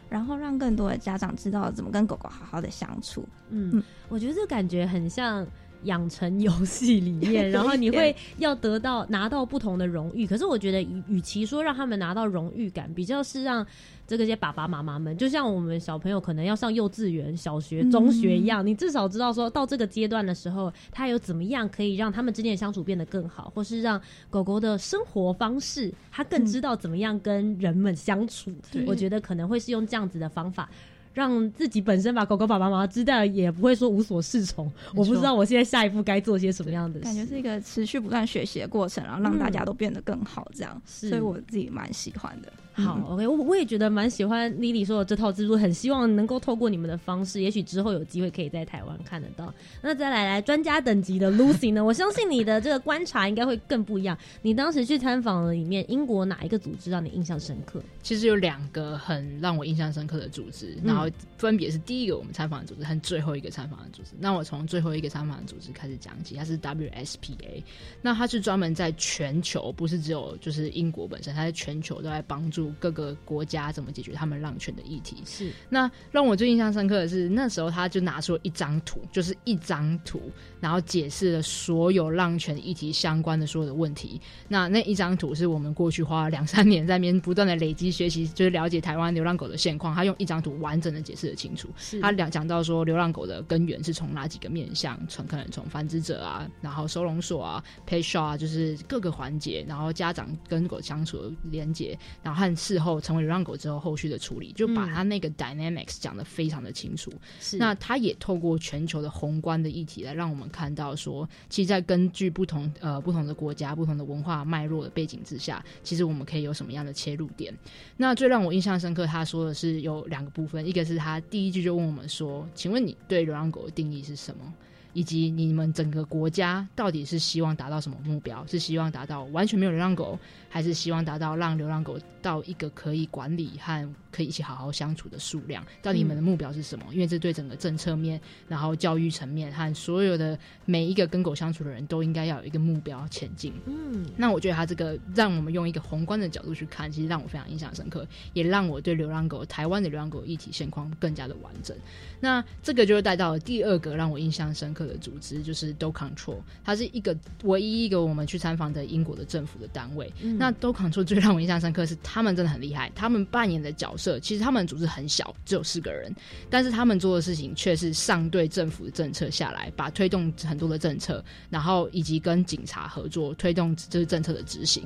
[0.08, 3.24] 然后让更多的家长知道怎么跟狗狗好好的相处。
[3.48, 5.46] 嗯，我觉得这感觉很像。
[5.84, 10.26] 养成游戏里面， 然后你会要得到拿到不同的荣誉。
[10.26, 13.66] 可是我觉得，与与其说让他们拿到荣誉感，比较是让
[14.06, 28.52] 这个些爸爸妈妈们，就像我们小朋友可能要上幼稚园、小学、中学一样，你至少知道说到这个阶段的时候，他有怎么样可以让他们之间的相处变得更好，或是让狗狗的生活方式，他更知道怎么样跟人们相处。
[28.86, 30.68] 我觉得可能会是用这样子的方法。
[31.12, 34.70] 让自己本身把狗狗爸爸妈妈知道，也不会说无所适从。
[34.94, 37.00] 我不知道我现在下一步该做些什么样的。
[37.00, 40.80] 感觉是一个持续不断学习的过程，然后让大家都变得更好，这样。
[40.86, 42.52] 所以我自己蛮喜欢的。
[42.72, 49.52] 好，OK，我我也觉得蛮喜欢 Lily 说的这套制度，很希望能够透过你们的方式，也许之后有机会可以在台湾看得到。
[49.82, 51.84] 那再来来专家等级的 Lucy 呢？
[51.84, 54.16] 我相信你的这个观察应该会更不一样。
[54.40, 57.82] 你当时去参访了里面英国哪一个组织让你印象深刻？
[58.02, 64.10] 其实有两个很让我印象深刻的组织，然后分别是第一个我们参访的组织和最后一个参访的组织。
[64.18, 67.62] 那我从最后一个参访的组织开始讲起，它是 WSPA。
[68.02, 75.16] 那它是专门在全球，不是只有就是英国本身，它在全球都在帮助各个国家怎么解决他们浪权的议题。
[75.24, 80.20] 是那让我最印象深刻的是，那时候他就拿出了一张图，就是一张图，
[80.60, 84.20] 然后解释了所有浪犬议题相关的所有的问题。
[84.48, 89.94] 那那一张图是我们过去花了两三年在面不断的累积学习，就是了解台湾流浪狗的现况。
[89.94, 91.68] 他用一张图完整的解释的清楚。
[92.00, 95.00] 他两讲到说，流浪狗的根源是从哪几个面向？
[95.08, 107.12] 从可能从繁殖者啊，然后收容所啊，pay shop 啊，就是各个环节，然后家长跟狗相处的连接，然后和事后成为流浪狗之后后续的处理，就把他那个 dynamics 讲的非常的清楚。
[107.40, 117.54] 是那他也透过全球的宏观的议题来让我们看到说，其实，在根据不同呃不同的国家、不同的文化脉络的背景之下，其实我们可以有什么样的切入点？
[117.96, 124.52] 那最让我印象深刻，他说的是有两个部分，一个是他第一句就问我们说：“请问你对流浪狗的定义是什么？”
[124.92, 128.44] 以及你们整个国家到底是希望达到什么目标？
[128.48, 135.64] 是希望达到完全没有流浪狗，还是希望达到让流浪狗到一个可以管理和可以一起好好相处的数量？
[135.82, 136.84] 到底你们的目标是什么？
[136.92, 143.52] 因为这对整个政策面、然后教育层面和所有的每一个跟狗相处的人都应该要有一个目标前进。
[143.66, 151.76] 嗯，那我觉得他这个让我们用一个宏观的角度去看，其实让我非常印象深刻，也让我对流浪狗、台湾的流浪狗议题现况更加的完整。
[152.20, 160.12] 那这个就带到了第二个让我印象深刻的组织，就是 Do Control，它是一个唯一一个我们去参访的英国的政府的单位。
[160.22, 166.14] 嗯那 Do Control 最让我印象深刻是他们真的很厉害，他们扮演的角色其实他们组织很小，只有四个人，
[166.48, 174.84] 但是他们做的事情却是上对政府的政策下来，把推动很多的政策，然后以及跟警察合作推动这是政策的执行。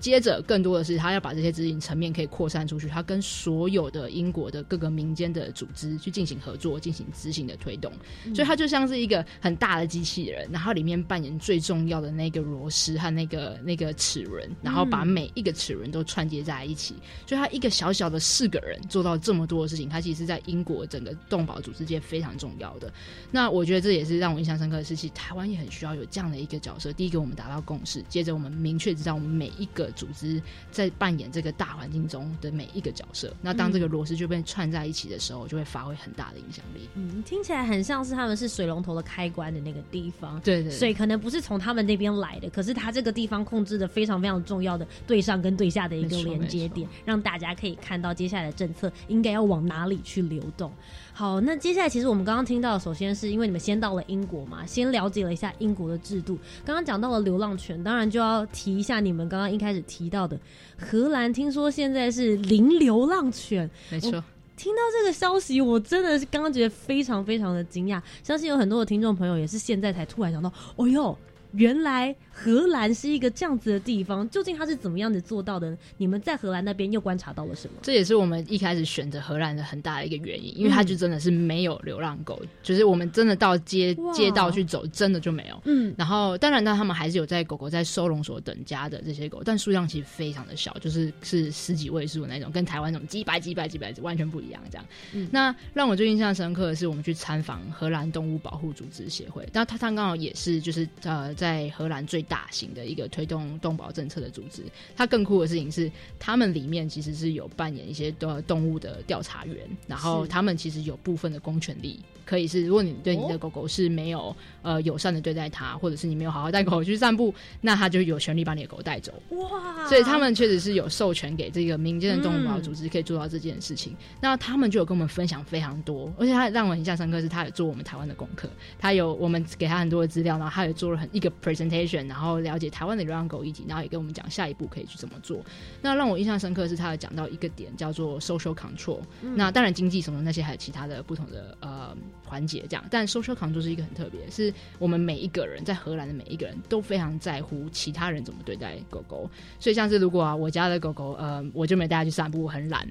[0.00, 6.80] 接着更多的是他要把这些执行层面可以扩散出去，他跟所有的英国的各个民间的组织去进行合作。
[6.80, 7.92] 进行执行的推动，
[8.34, 16.94] 所以他就像是一个很大的机器人，然后里面扮演最重要的那个螺丝和那个那个齿轮，然后把每一个齿轮都串接在一起。
[17.26, 22.92] 所以它一个小小的四个人做到这么多的事情，他其实是在英国整个动保组织界非常重要的。
[23.30, 25.10] 那我觉得这也是让我印象深刻的事情。
[25.14, 26.92] 台湾也很需要有这样的一个角色。
[26.92, 30.40] 第一个，我们达到共识；接着，我们明确知道我们每一个组织
[30.70, 33.34] 在扮演这个大环境中的每一个角色。
[33.42, 36.88] 那当这个螺丝就被串在一起的时候，就会发挥很大的影响力。
[36.94, 50.70] 嗯，听起来很像是他们是水龙头的开关的那个地方，对对，水可能不是从他们那边来的，可是他这个地方控制的非常非常重要的对上跟对下的一个连接点，让大家可以看到接下来的政策应该要往哪里去流动。
[51.12, 56.36] 好，那接下来其实我们刚刚听到，首先是因为你们先到了英国嘛，先了解了一下英国的制度。
[56.64, 60.38] 刚刚讲到了流浪犬，当然就要提一下你们刚刚一开始提到的
[60.76, 64.10] 荷兰，听说现在是零流浪犬，没错。
[64.56, 71.16] 听到这个消息，我真的是刚刚觉得非常非常的惊讶，相信有很多的听众朋友也是现在才突然想到，哦哟。
[71.54, 75.76] 原来荷兰是一个这样子的地方，究竟它是怎么样子做到的？
[75.96, 77.74] 你们在荷兰那边又观察到了什么？
[77.82, 85.60] 这也是我们一开始选择荷兰的很大的一个原因，因为它就真的是没有流浪狗，就是我们真的到街街道去走，真的就没有。
[85.64, 94.60] 嗯，然后当然，那他们还是有在狗狗在收容所等家的这些狗，但数量其实非常的小，就是是十几位数那种，跟台湾那种几百几百几百完全不一样。
[94.70, 101.32] 这样，嗯那让我最印象深刻的是，我们去参访荷兰动物保护组织协会，那他他刚好也是就是呃。
[101.43, 104.62] 在荷兰最大型的一个推动动保政策的组织，
[104.96, 112.00] 它更酷的事情是，他们里面其实是有扮演一些的动物的调查员，然后他们其实有部分的公权力。
[112.26, 119.12] 可以是，如果你对你的狗狗是没有呃友善的对待它，或者是你没有好好带狗狗去散步，那它就有权利把你的狗带走。
[119.28, 119.86] 哇！
[119.86, 123.94] 所以他们确实是有授权给这个民间的动物保护组织可以做到这件事情。
[124.22, 135.40] 那他们就有跟我们分享非常多，而且他让我印象深刻是，他有做我们台湾的功课，他有我们给他很多的资料，然后他也做了很一个 presentation，然后了解台湾的流浪狗议题，然后也跟我们讲下一步可以去怎么做。
[135.80, 139.00] 那让我印象深刻是，他有讲到一个点叫做 social control。
[139.20, 141.96] 那当然经济什么那些还有其他的不同的呃。
[142.26, 149.30] 环节这样，但 social control 是一个很特别，是我们每一个人在荷兰的每一个人都非常在乎其他人怎么对待狗狗，
[149.60, 152.88] 所以像是如果啊我家的狗狗呃我就没带它去散步，很懒。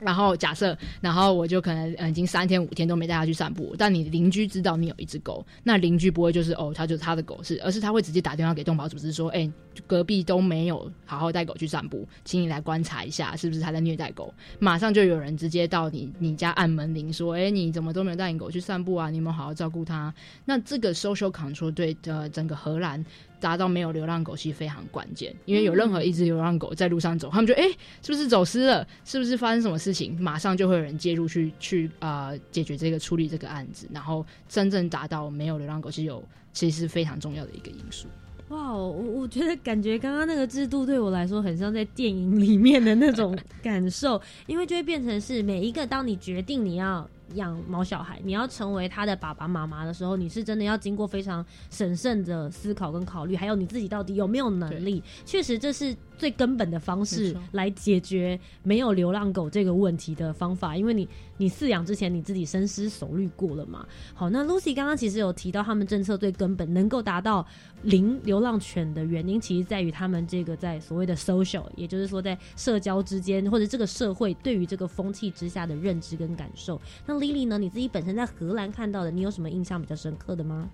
[0.00, 3.74] 然后假设，然后我就可能已经三天五天都没带它去散步。
[3.78, 9.50] 但你邻居知道你有一只狗，那邻居不会就是哦，他就是他的狗是，而是他会直接打电话给动保组织说，哎，
[9.86, 14.32] 隔壁都没有好好带狗去散步，请你来观察一下，是不是他在虐待狗？
[14.58, 19.10] 马上就有人直接到你你家按门铃说，哎，你怎么都没有带你狗去散步啊？
[19.10, 20.12] 你有没有好好照顾它？
[20.44, 23.04] 那这个 social control 对呃整个荷兰。
[23.40, 27.66] 达到没有流浪狗其实非常关键，因为有任何一只流浪狗在路上走，他们就哎，
[28.02, 28.86] 是不是走失了？
[29.04, 30.16] 是不是发生什么事情？
[30.20, 36.22] 马上就会有人介入去去啊解决这个处理这个案子，然后真正达到没有流浪狗，其实有
[36.52, 38.06] 其实是非常重要的一个因素。
[38.50, 47.08] 哇，我我觉得感觉刚刚那个制度对我来说很像在电影里面的那种感受，因为就会变成是每一个当你决定你要。
[47.34, 55.02] 养毛小孩，你要成为他的爸爸妈妈的时候，你是真的要经过非常审慎的思考跟考虑，还有你自己到底有没有能力。
[55.24, 61.08] 确实，这是最根本的方式来解决没有流浪狗这个问题的方法，因为你
[61.38, 63.86] 你饲养之前你自己深思熟虑过了嘛。
[64.12, 67.46] 好，那 Lucy 刚刚其实有提到，他们政策最根本能够达到
[67.84, 76.78] 零流浪犬的原因，其实在于他们这个在所谓的 social，也就是说在社交之间或者这个社会对于这个风气之下的认知跟感受。
[77.06, 77.56] 那 Lily 呢？
[77.56, 80.68] 你自己本身在荷兰看到的，你有什么印象比较深刻的吗？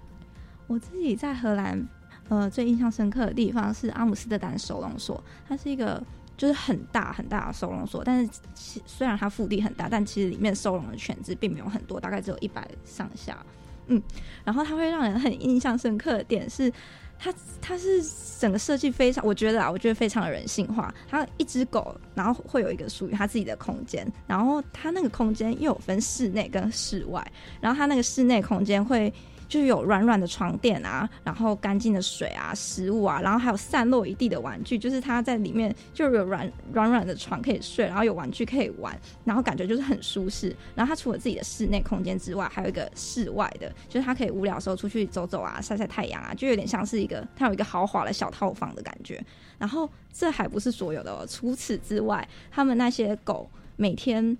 [0.67, 1.87] 我自己在荷兰，
[2.29, 5.23] 呃，最印象深刻的地方是阿姆斯特丹收容所。
[5.49, 6.03] 它是一个
[6.37, 13.39] 就是很大很大的收容所，但是其虽然它腹地很大，但其实里面收容的犬只并没有很多，大概只有一百上下。
[13.87, 14.03] 嗯，
[14.45, 16.69] 然后它会让人很印象深刻的点是，
[17.17, 18.03] 它它是
[18.41, 20.93] 整个设计非常，我觉得啊，我觉得非常的人性化。
[21.09, 27.25] 它一只狗，然后会有一个属于它自己的空间，然后它那个空间又有分室内跟室外，
[27.61, 29.15] 然后它那个室内空间会。
[29.49, 40.55] 就是有软软的床垫啊，然后干净的水啊，食物啊，然后还有散落一地的玩具，就是它在里面就有软软软的床可以睡，然后有玩具可以玩，然后感觉就是很舒适。
[40.75, 49.23] 然后它除了自己的室内空间之外，还有一个室外的，就是它可以无聊的时候出去走走啊，晒晒太阳啊，就有点像是一个它有一个豪华的小套房的感觉。
[49.59, 54.37] 然后这还不是所有的，哦，除此之外，他们那些狗每天。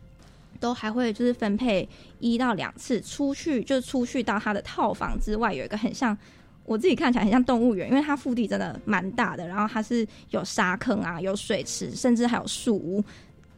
[0.57, 1.89] 都还会就是分配
[2.19, 6.17] 一到两次出去，就是出去到他的套房之外，有一个很像
[6.65, 13.05] 我自己看起来很像动物园，因为它腹地真的蛮大的，然后它是有沙坑啊，有水池，甚至还有树屋，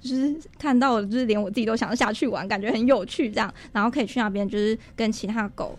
[0.00, 5.78] 就是看到就是连我自己都想下去玩，感觉很有趣这样，然后可以去那边就是跟其他狗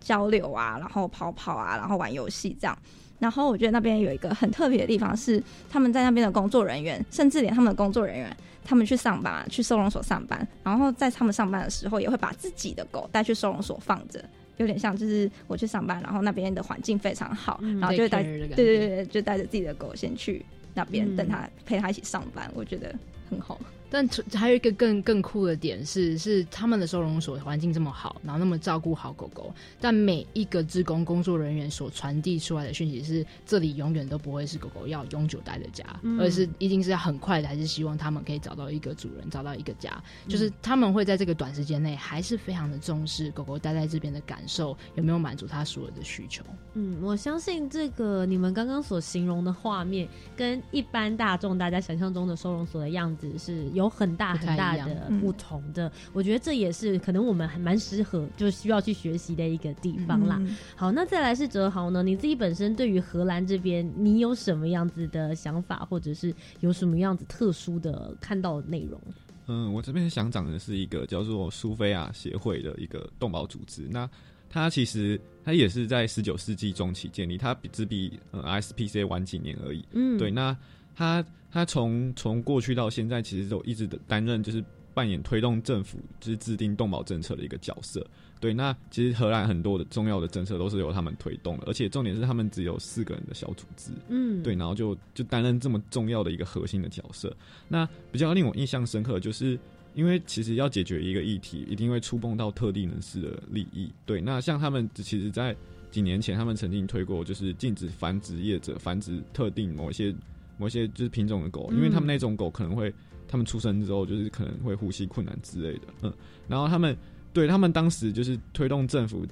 [0.00, 2.78] 交流啊，然后跑跑啊，然后玩游戏这样。
[3.18, 8.36] 然后我觉得那边有一个很特别的地方是，他们在那边的工作人员，甚至连他们的工作人员。
[8.68, 14.22] 他们去上班，去收容所上班，然后在他们上班的时候，也会把自己的狗带去收容所放着，
[14.58, 20.44] 有点像就是我去上班，然后那边的环境非常好，然后就带对对对，就带着自己的狗先去
[20.74, 22.94] 那边等他陪他一起上班，我觉得
[23.30, 23.58] 很好。
[23.90, 35.84] 但还有一个更更酷的点是，是他们的收容所环境这么好，然后那么照顾好狗狗，但每一个职工工作人员所传递出来的讯息是，这里永远都不会是狗狗要永久待的家，
[36.20, 40.02] 而是一定是要很快的，还是希望他们可以找到一个主人，找到一个家。
[40.28, 46.44] 就是他们会在这个短时间内，还是非常的重视狗狗待在这边的感受，有没有满足他所有的需求。
[46.74, 53.66] 嗯，我相信这个你们刚刚所形容的画面，跟一般大众大家想象中的收容所的样子是。
[53.78, 60.42] 有很大很大的不同的，我觉得这也是可能我们还蛮适合，就需要去学习的一个地方啦。
[60.76, 62.02] 好，那再来是哲豪呢？
[62.02, 69.00] 你自己本身对于荷兰这边，你有什么样子的想法，或者是有什么样子特殊的看到的内容？
[69.46, 73.86] 嗯，我这边想讲的是一个叫做苏菲亚协会的一个动保组织。
[73.88, 74.10] 那
[74.50, 79.84] 它其实它也是在十九世纪中期建立，它比只比呃 SPC 晚几年而已。
[79.92, 80.56] 嗯，对，那。
[80.98, 88.04] 他他从从过去到现在，其实都一直担任就是扮演推动政府就是制定动保政策的一个角色。
[88.40, 93.92] 对，那其实荷兰很多的重要的政策都是由他们推动的，而且重点是他们只有四个人的小组织。
[94.08, 97.34] 嗯，对，然后就就担任这么重要的一个核心的角色。
[97.68, 99.56] 那比较令我印象深刻，就是
[99.94, 103.88] 因为其实要解决一个议题，一定会触碰到特定人士的利益。
[104.04, 105.54] 对，那像他们其实，在
[105.92, 110.12] 几年前，他们曾经推过，就是禁止繁殖业者繁殖特定某一些。
[110.58, 112.92] 某些就是品种的狗，因为他们那种狗可能会，
[113.26, 116.12] 他们出生之后就是可能会呼吸困难之类的，嗯，
[116.48, 116.94] 然后他们
[117.32, 119.24] 对他们当时就是推动政府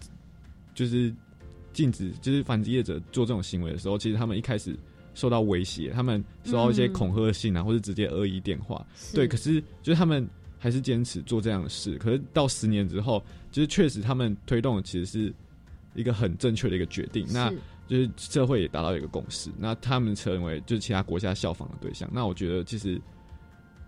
[0.72, 1.12] 就是
[1.72, 4.74] 禁止就是繁殖业者做这种行为的时候，其实他们一开始
[5.14, 13.20] 受到威胁，他们收到一些恐吓信啊，或者直接恶意电话，对，可是就是他们还是坚持做这样的事，可是到十年之后，
[13.50, 15.34] 就是确实他们推动的其实是
[15.94, 17.52] 一个很正确的一个决定，那。
[17.86, 22.08] 就是社会也达到一个共识，那他们成为就是其他国家效仿的对象。
[22.12, 23.00] 那我觉得其实。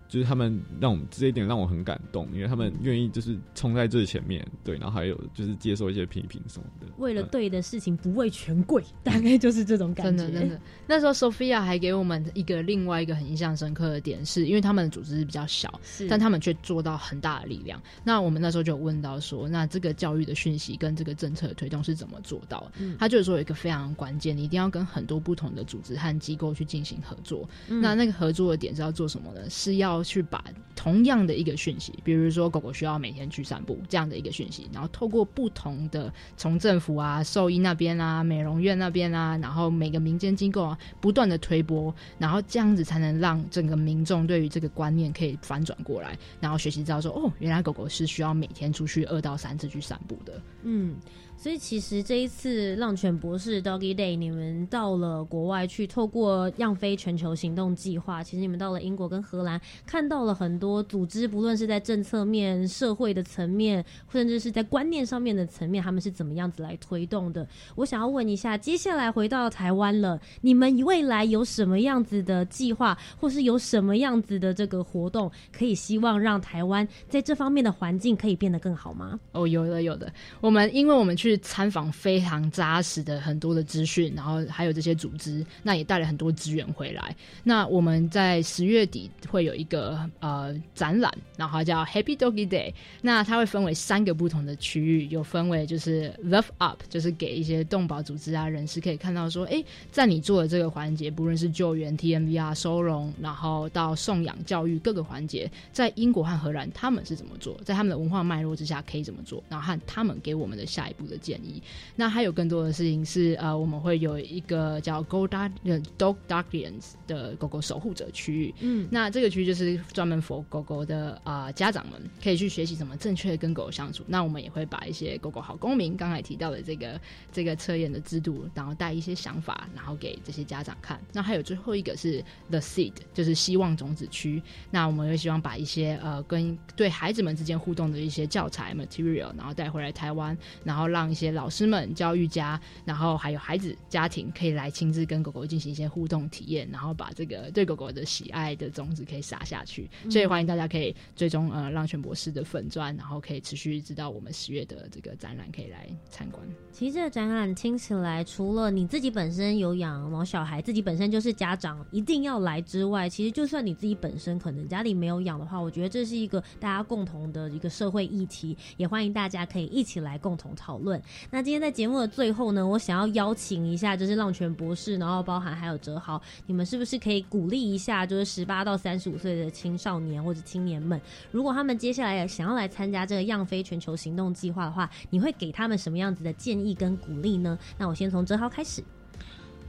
[0.09, 10.25] 就是他们让我们这一点让我很感动，因为他们愿意就是冲在最前面，对，然后还有就是接受一些批评什么的，为了对的事情不畏权贵，大概就是这种感觉。
[10.25, 10.59] 真的，真的。
[10.87, 15.79] 那时候 Sophia 还给我们一个另外一个很印象深刻的点，是因为他们的组织是比较小，
[16.09, 17.81] 但他们却做到很大的力量。
[18.03, 22.71] 那我们那时候就问到说，那这个教育的讯息跟这个政策的推动是怎么做到？
[22.79, 27.47] 嗯他就是说有一个非常关键，你一定要跟很多不同的组织和机构去进行合作。
[27.67, 29.47] 那那个合作的点是要做什么呢？
[29.49, 30.43] 是要去把
[30.75, 50.41] 同样的一个讯息，比如说狗狗需要每天去散步这样的一个讯息，然后透过不同的从政府啊、兽医那边啊、美容院那边啊，然后每个民间机构啊，不断的推波，然后这样子才能让整个民众对于这个观念可以反转过来，然后学习到说，哦，原来狗狗是需要每天出去二到三次去散步的。
[50.63, 50.95] 嗯。
[51.41, 63.81] 所以其实这一次浪犬博士 Doggy Day，你们到了国外去，透过样飞全球行动计划，其实你们到了英国跟荷兰，看到了很多组织，不论是在政策面、社会的层面，
[64.11, 67.47] 甚至是在观念上面的层面，他们是怎么样子来推动的。
[67.75, 79.17] 我想要问一下，接下来回到台湾了，你们未来有什么样子的计划，或是有什么样子的这个活动，可以希望让台湾在这方面的环境可以变得更好吗？
[79.31, 80.11] 哦，有的，有的。
[80.41, 81.28] 我们因为我们去。
[81.29, 87.15] 去参访非常扎实的很多的资讯，然后还有这些组织，那也带了很多资源回来。
[87.43, 92.73] 那我们在十月底会有一个呃展览，然后叫 Happy Doggy Day。
[93.01, 111.61] 那它会分为三个不同的区域，有分为就是 Love Up，就是给一些动保组织啊人士可以看到说，哎，在你做的这个环节，不论是救援、TMV 啊、收容，然后到送养、教育各个环节，在英国和荷兰他们是怎么做，在他们的文化脉络之下可以怎么做，然后和他们给我们的下一步的建议。
[111.95, 115.51] 那还有更多的事情是呃，我们会有一个叫 Go Dog
[115.97, 118.55] Dog Guardians 的狗狗守护者区域。
[118.61, 124.03] 嗯，那这个区域就是专门 for 狗狗的啊家长们可以去学习怎么正确的跟狗狗相处。
[124.07, 127.01] 那我们也会把一些狗狗好公民刚才提到的这个
[127.31, 130.99] 这个测验的制度，然后带一些想法，然后给这些家长看。
[131.11, 134.41] 那还有最后一个是 The Seed，就是希望种子区。
[134.71, 149.89] 那我们会希望把一些呃跟对孩子们之间互动的一些教材 material，然后带回来台湾，然后让一些老师们、教育家，然后还有孩子家庭可以来亲自跟狗狗进行一些互动体验，然后把这个对狗狗的喜爱的种子可以撒下去。
[150.09, 156.41] 所以欢迎大家可以追踪呃浪犬博士的粉砖，然后可以持续知道我们十月的这个展览可以来参观。
[156.71, 170.98] 其实这个展览听起来，除了你自己本身有养毛小孩，自己本身就是家长一定要来之外，其实就算你自己本身可能家里没有养的话，我觉得这是一个大家共同的一个社会议题，也欢迎大家可以一起来共同讨论。
[171.31, 180.99] 那今天在节目的最后呢，我想要邀请一下，就是浪泉博士，然后包含还有哲豪，你们是不是可以鼓励一下，就是十八到三十五岁的青少年或者青年们，
[181.31, 187.57] 如果他们接下来想要来参加这个样飞全球行动计划的话，你会给他们什么样子的建议跟鼓励呢？
[187.77, 188.83] 那我先从哲豪开始。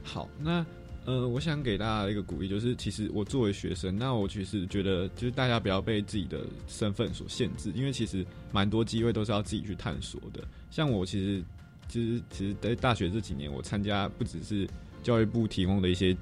[0.03, 0.65] 好，那
[1.05, 10.43] 呃，我想给大家一个鼓励，就是其实我作为学生，那我其实觉得就是大家不要被自己的身份所限制，因为其实蛮多机会都是要自己去探索的。
[10.69, 11.43] 像我其实
[11.87, 14.67] 其实其实在大学这几年，我参加不只是
[15.01, 16.15] 教育部提供的一些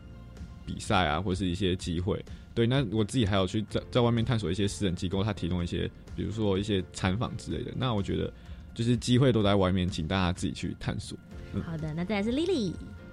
[0.65, 2.23] 比赛啊，或是一些机会，
[2.55, 7.73] 对，那我自己还有去在在外面探索一些私人机构，他提供一些，比如说一些参访之类的。
[7.75, 8.31] 那我觉得
[8.73, 11.17] 就是机会都在外面，请大家自己去探索。
[11.65, 12.71] 好的，那再来是 Lily。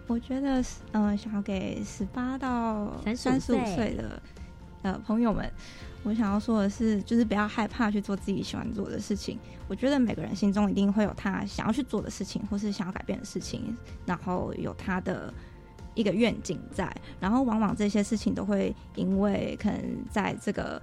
[0.09, 4.23] 我觉得，嗯，想要给十八到三十五岁的
[4.83, 5.51] 呃朋友们，
[6.05, 9.37] 我想要说的是，就是不要害怕去做自己喜欢做的事情。
[9.67, 13.77] 我觉得每个人心中一定会有他想要去做的事情，或是想要改变的事情，
[14.07, 15.35] 然后有他的
[15.95, 16.89] 一个愿景在。
[17.19, 20.81] 然后往往这些事情都会因为可能在这个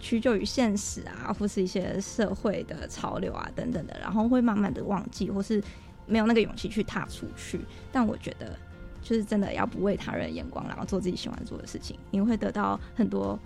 [0.00, 5.62] 屈就于现实啊，或是一些社会的潮流啊等等的，然后会慢慢的忘记，或是。
[6.08, 7.60] 没有那个勇气去踏出去，
[7.92, 8.58] 但我觉得，
[9.02, 13.38] 就是真的要不为他人眼光，然后做自己喜欢做的事情，你会得到很多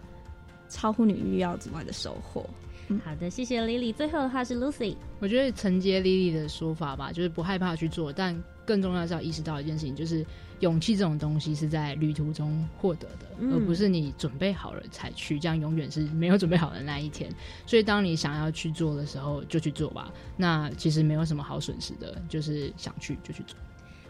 [0.69, 2.49] 超乎你预料之外的收获。
[2.89, 3.93] 嗯，好的，谢谢 Lily。
[3.93, 8.35] 最后的话是 Lucy，我觉得承接 Lily 的说法吧，就是不害怕去做，但
[8.65, 10.25] 更重要是要意识到一件事情，就是。
[10.61, 17.29] 勇气这种东西是在旅途中获得的，而不是你准备好了才去，这样永远是没有准备好的那一天。
[17.67, 20.15] 所以，当你想要去做的时候，就去做吧。
[20.37, 23.57] 那其实没有什么好损失的，就是想去就去做。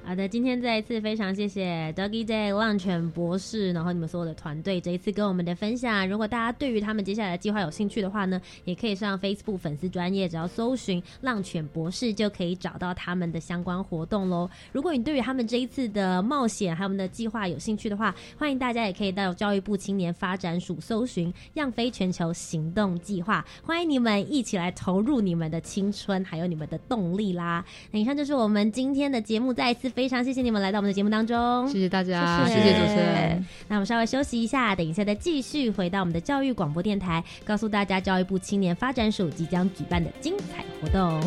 [0.05, 6.07] 好的，今天再一次非常谢谢 Doggy Day 浪犬博士，然后你们所有的团队这一次跟我们的分享。
[6.07, 14.51] 如果大家对于他们接下来的计划有兴趣的话呢，也可以上 Facebook 粉丝专业，只要搜寻浪犬博士就可以找到他们的相关活动喽。
[14.73, 27.65] 如果你对于他们这一次的冒险还有我们的计划有兴趣的话，欢迎大家也可以到教育部青年发展署搜寻“样飞全球行动计划”，欢迎你们一起来投入你们的青春还有你们的动力啦。
[27.93, 29.91] 那以上就是我们今天的节目，再一次。
[29.95, 33.45] 非常谢谢你们来到我们的节目当中，谢谢大家，谢谢主持人。
[33.68, 41.20] 那我们稍微休息一下，等一下再继续回到我们的教育广播电台，告诉大家教育部青年发展署即将举办的精彩活动。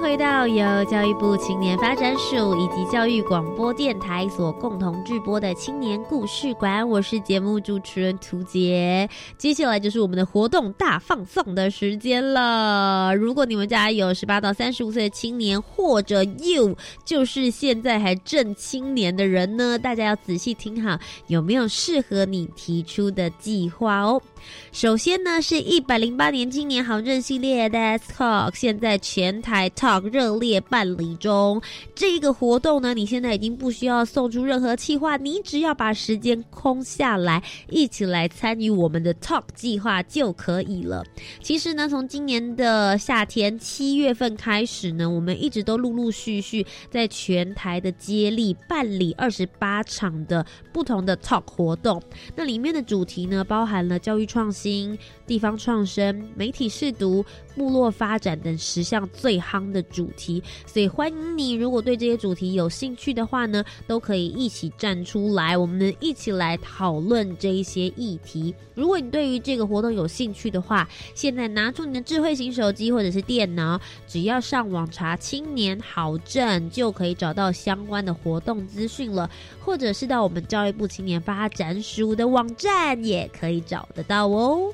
[0.00, 9.08] 回到由教育部青年发展署以及教育广播电台所共同制播的青年故事馆，我是节目主持人涂杰。
[9.36, 13.12] 接下来就是我们的活动大放送的时间了。
[13.16, 20.96] 如果你们家有十八到三十五岁的青年，或者 you 就是现在还正青年的人呢，大家要仔细听好，
[21.26, 24.22] 有没有适合你提出的计划哦？
[24.70, 31.60] 首先呢，是一百零八年青年好政系列的 S Talk，现在全台 Talk 热烈办理中。
[31.94, 41.04] 这个活动呢，你现在已经不需要送出任何计划，你只要把时间空下来，一起来参与我们的 Talk 计划就可以了。
[41.42, 52.00] 其实呢，从今年的夏天七月份开始呢，我们一直都陆陆续续在全台的接力办理二十八场的不同的 Talk 活动。
[52.36, 54.28] 那里面的主题呢，包含了教育。
[54.28, 57.24] 创新、地方创生、媒体试读、
[57.56, 68.54] 部落发展等十项最夯的主题，所以欢迎你，如果对这些主题有兴趣的话呢，都可以一起站出来，我们一起来讨论这一些议题。
[68.74, 79.28] 如果你对于这个活动有兴趣的话，现在拿出你的智慧型手机或者是电脑，只要上网查“青年好证”，就可以找到相关的活动资讯了，
[79.60, 84.28] 或者是到我们教育部青年发展署的网站也可以找得到。
[84.28, 84.72] 哦，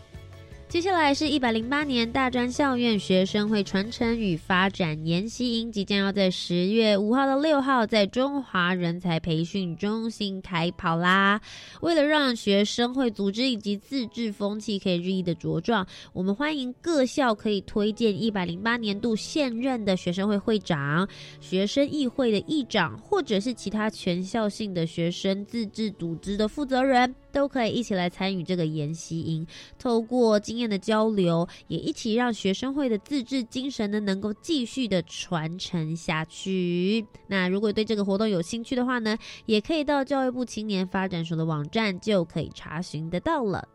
[0.75, 11.41] 接下来是一百零八年大专校院学生会传承与发展研习营，即将要在十月五号到六号在中华人才培训中心开跑啦！
[11.81, 21.09] 为了让学生会组织以及自治风气可以日益的茁壮，我们欢迎各校可以推荐一百零八年度现任的学生会会长、
[21.41, 27.14] 学生议会的议长，或者是其他全校性的学生自治组织的负责人。
[27.35, 29.45] 都可以一起来参与这个研习营，
[29.76, 37.05] 透过经验的交流，也一起让学生会的自治精神呢，能够继续的传承下去。
[37.26, 43.68] 那如果对这个活动有兴趣的话呢，也可以到教育部青年发展署的网站就可以查询得到了。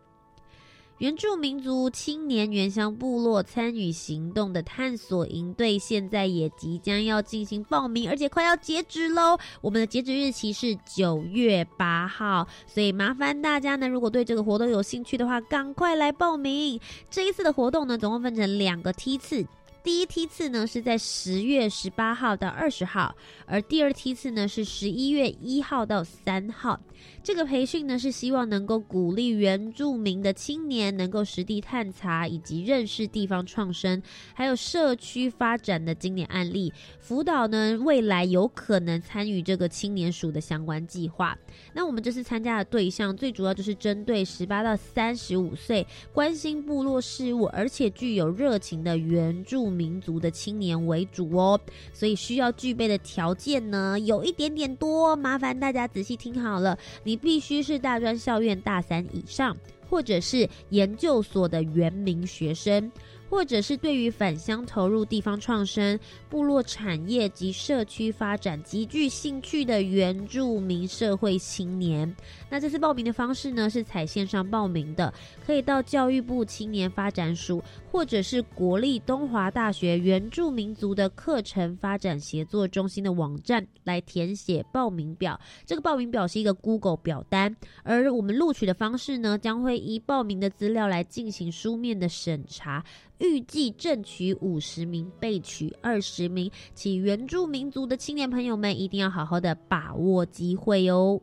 [1.00, 9.38] 原住民族青年原乡部落参与行动的探索营队，现在也即将要进行报名，而且快要截止喽。
[9.62, 16.78] 我们的截止日期是九月八号，所以麻烦大家呢，如果对这个活动有兴趣的话，赶快来报名。
[17.10, 19.46] 这一次的活动呢，总共分成两个梯次。
[19.82, 23.16] 第一梯次呢是在十月十八号到二十号，
[23.46, 26.80] 而第二梯次呢是十一月一号到三号。
[27.24, 34.04] 这个培训呢是希望能够鼓励原住民的青年能够实地探查以及认识地方创生，
[34.34, 41.38] 还有社区发展的经典案例，辅导呢未来有可能参与这个青年署的相关计划。
[41.74, 49.69] 那我们这次参加的对象最主要就是针对十八到三十五岁，关心部落事务而且具有热情的原住。
[49.70, 51.60] 民族的青年为主哦，
[51.94, 56.78] 所以需要具备的条件呢，有一点点多，麻烦大家仔细听好了。
[57.04, 59.56] 你必须是大专校院大三以上，
[59.90, 62.92] 或者是研究所的原名学生。
[63.30, 66.00] 或者是对于返乡投入地方创生、
[66.30, 72.14] 部落产业及社区发展极具兴趣的原住民社会青年，
[72.50, 75.14] 那这次报名的方式呢是采线上报名的，
[75.46, 85.40] 可以到教育部青年发展署或者是国立东华大学原住民族的课程发展协作中心的网站来填写报名表。
[85.66, 92.84] 这个报名表是一个 Google 表单，而我们录取的方式呢，将会依报名的资料来进行书面的审查。
[93.20, 101.22] 预计正取五十名，备取二十名，请原住民族的青年朋友们一定要好好的把握机会哦。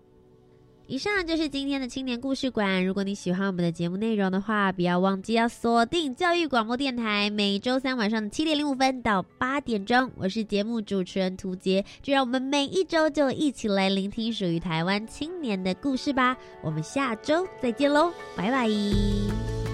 [0.89, 2.87] 以上就是今天的青年故事馆。
[2.87, 11.85] 如果你喜欢我们的节目内容的话，不要忘记要锁定教育广播电台，每周三晚上的七点零五分到八点钟，我是节目主持人涂杰。
[12.03, 16.37] 就让我们每一周就一起来聆听属于台湾青年的故事吧。
[16.63, 19.66] 我们下周再见喽，拜拜。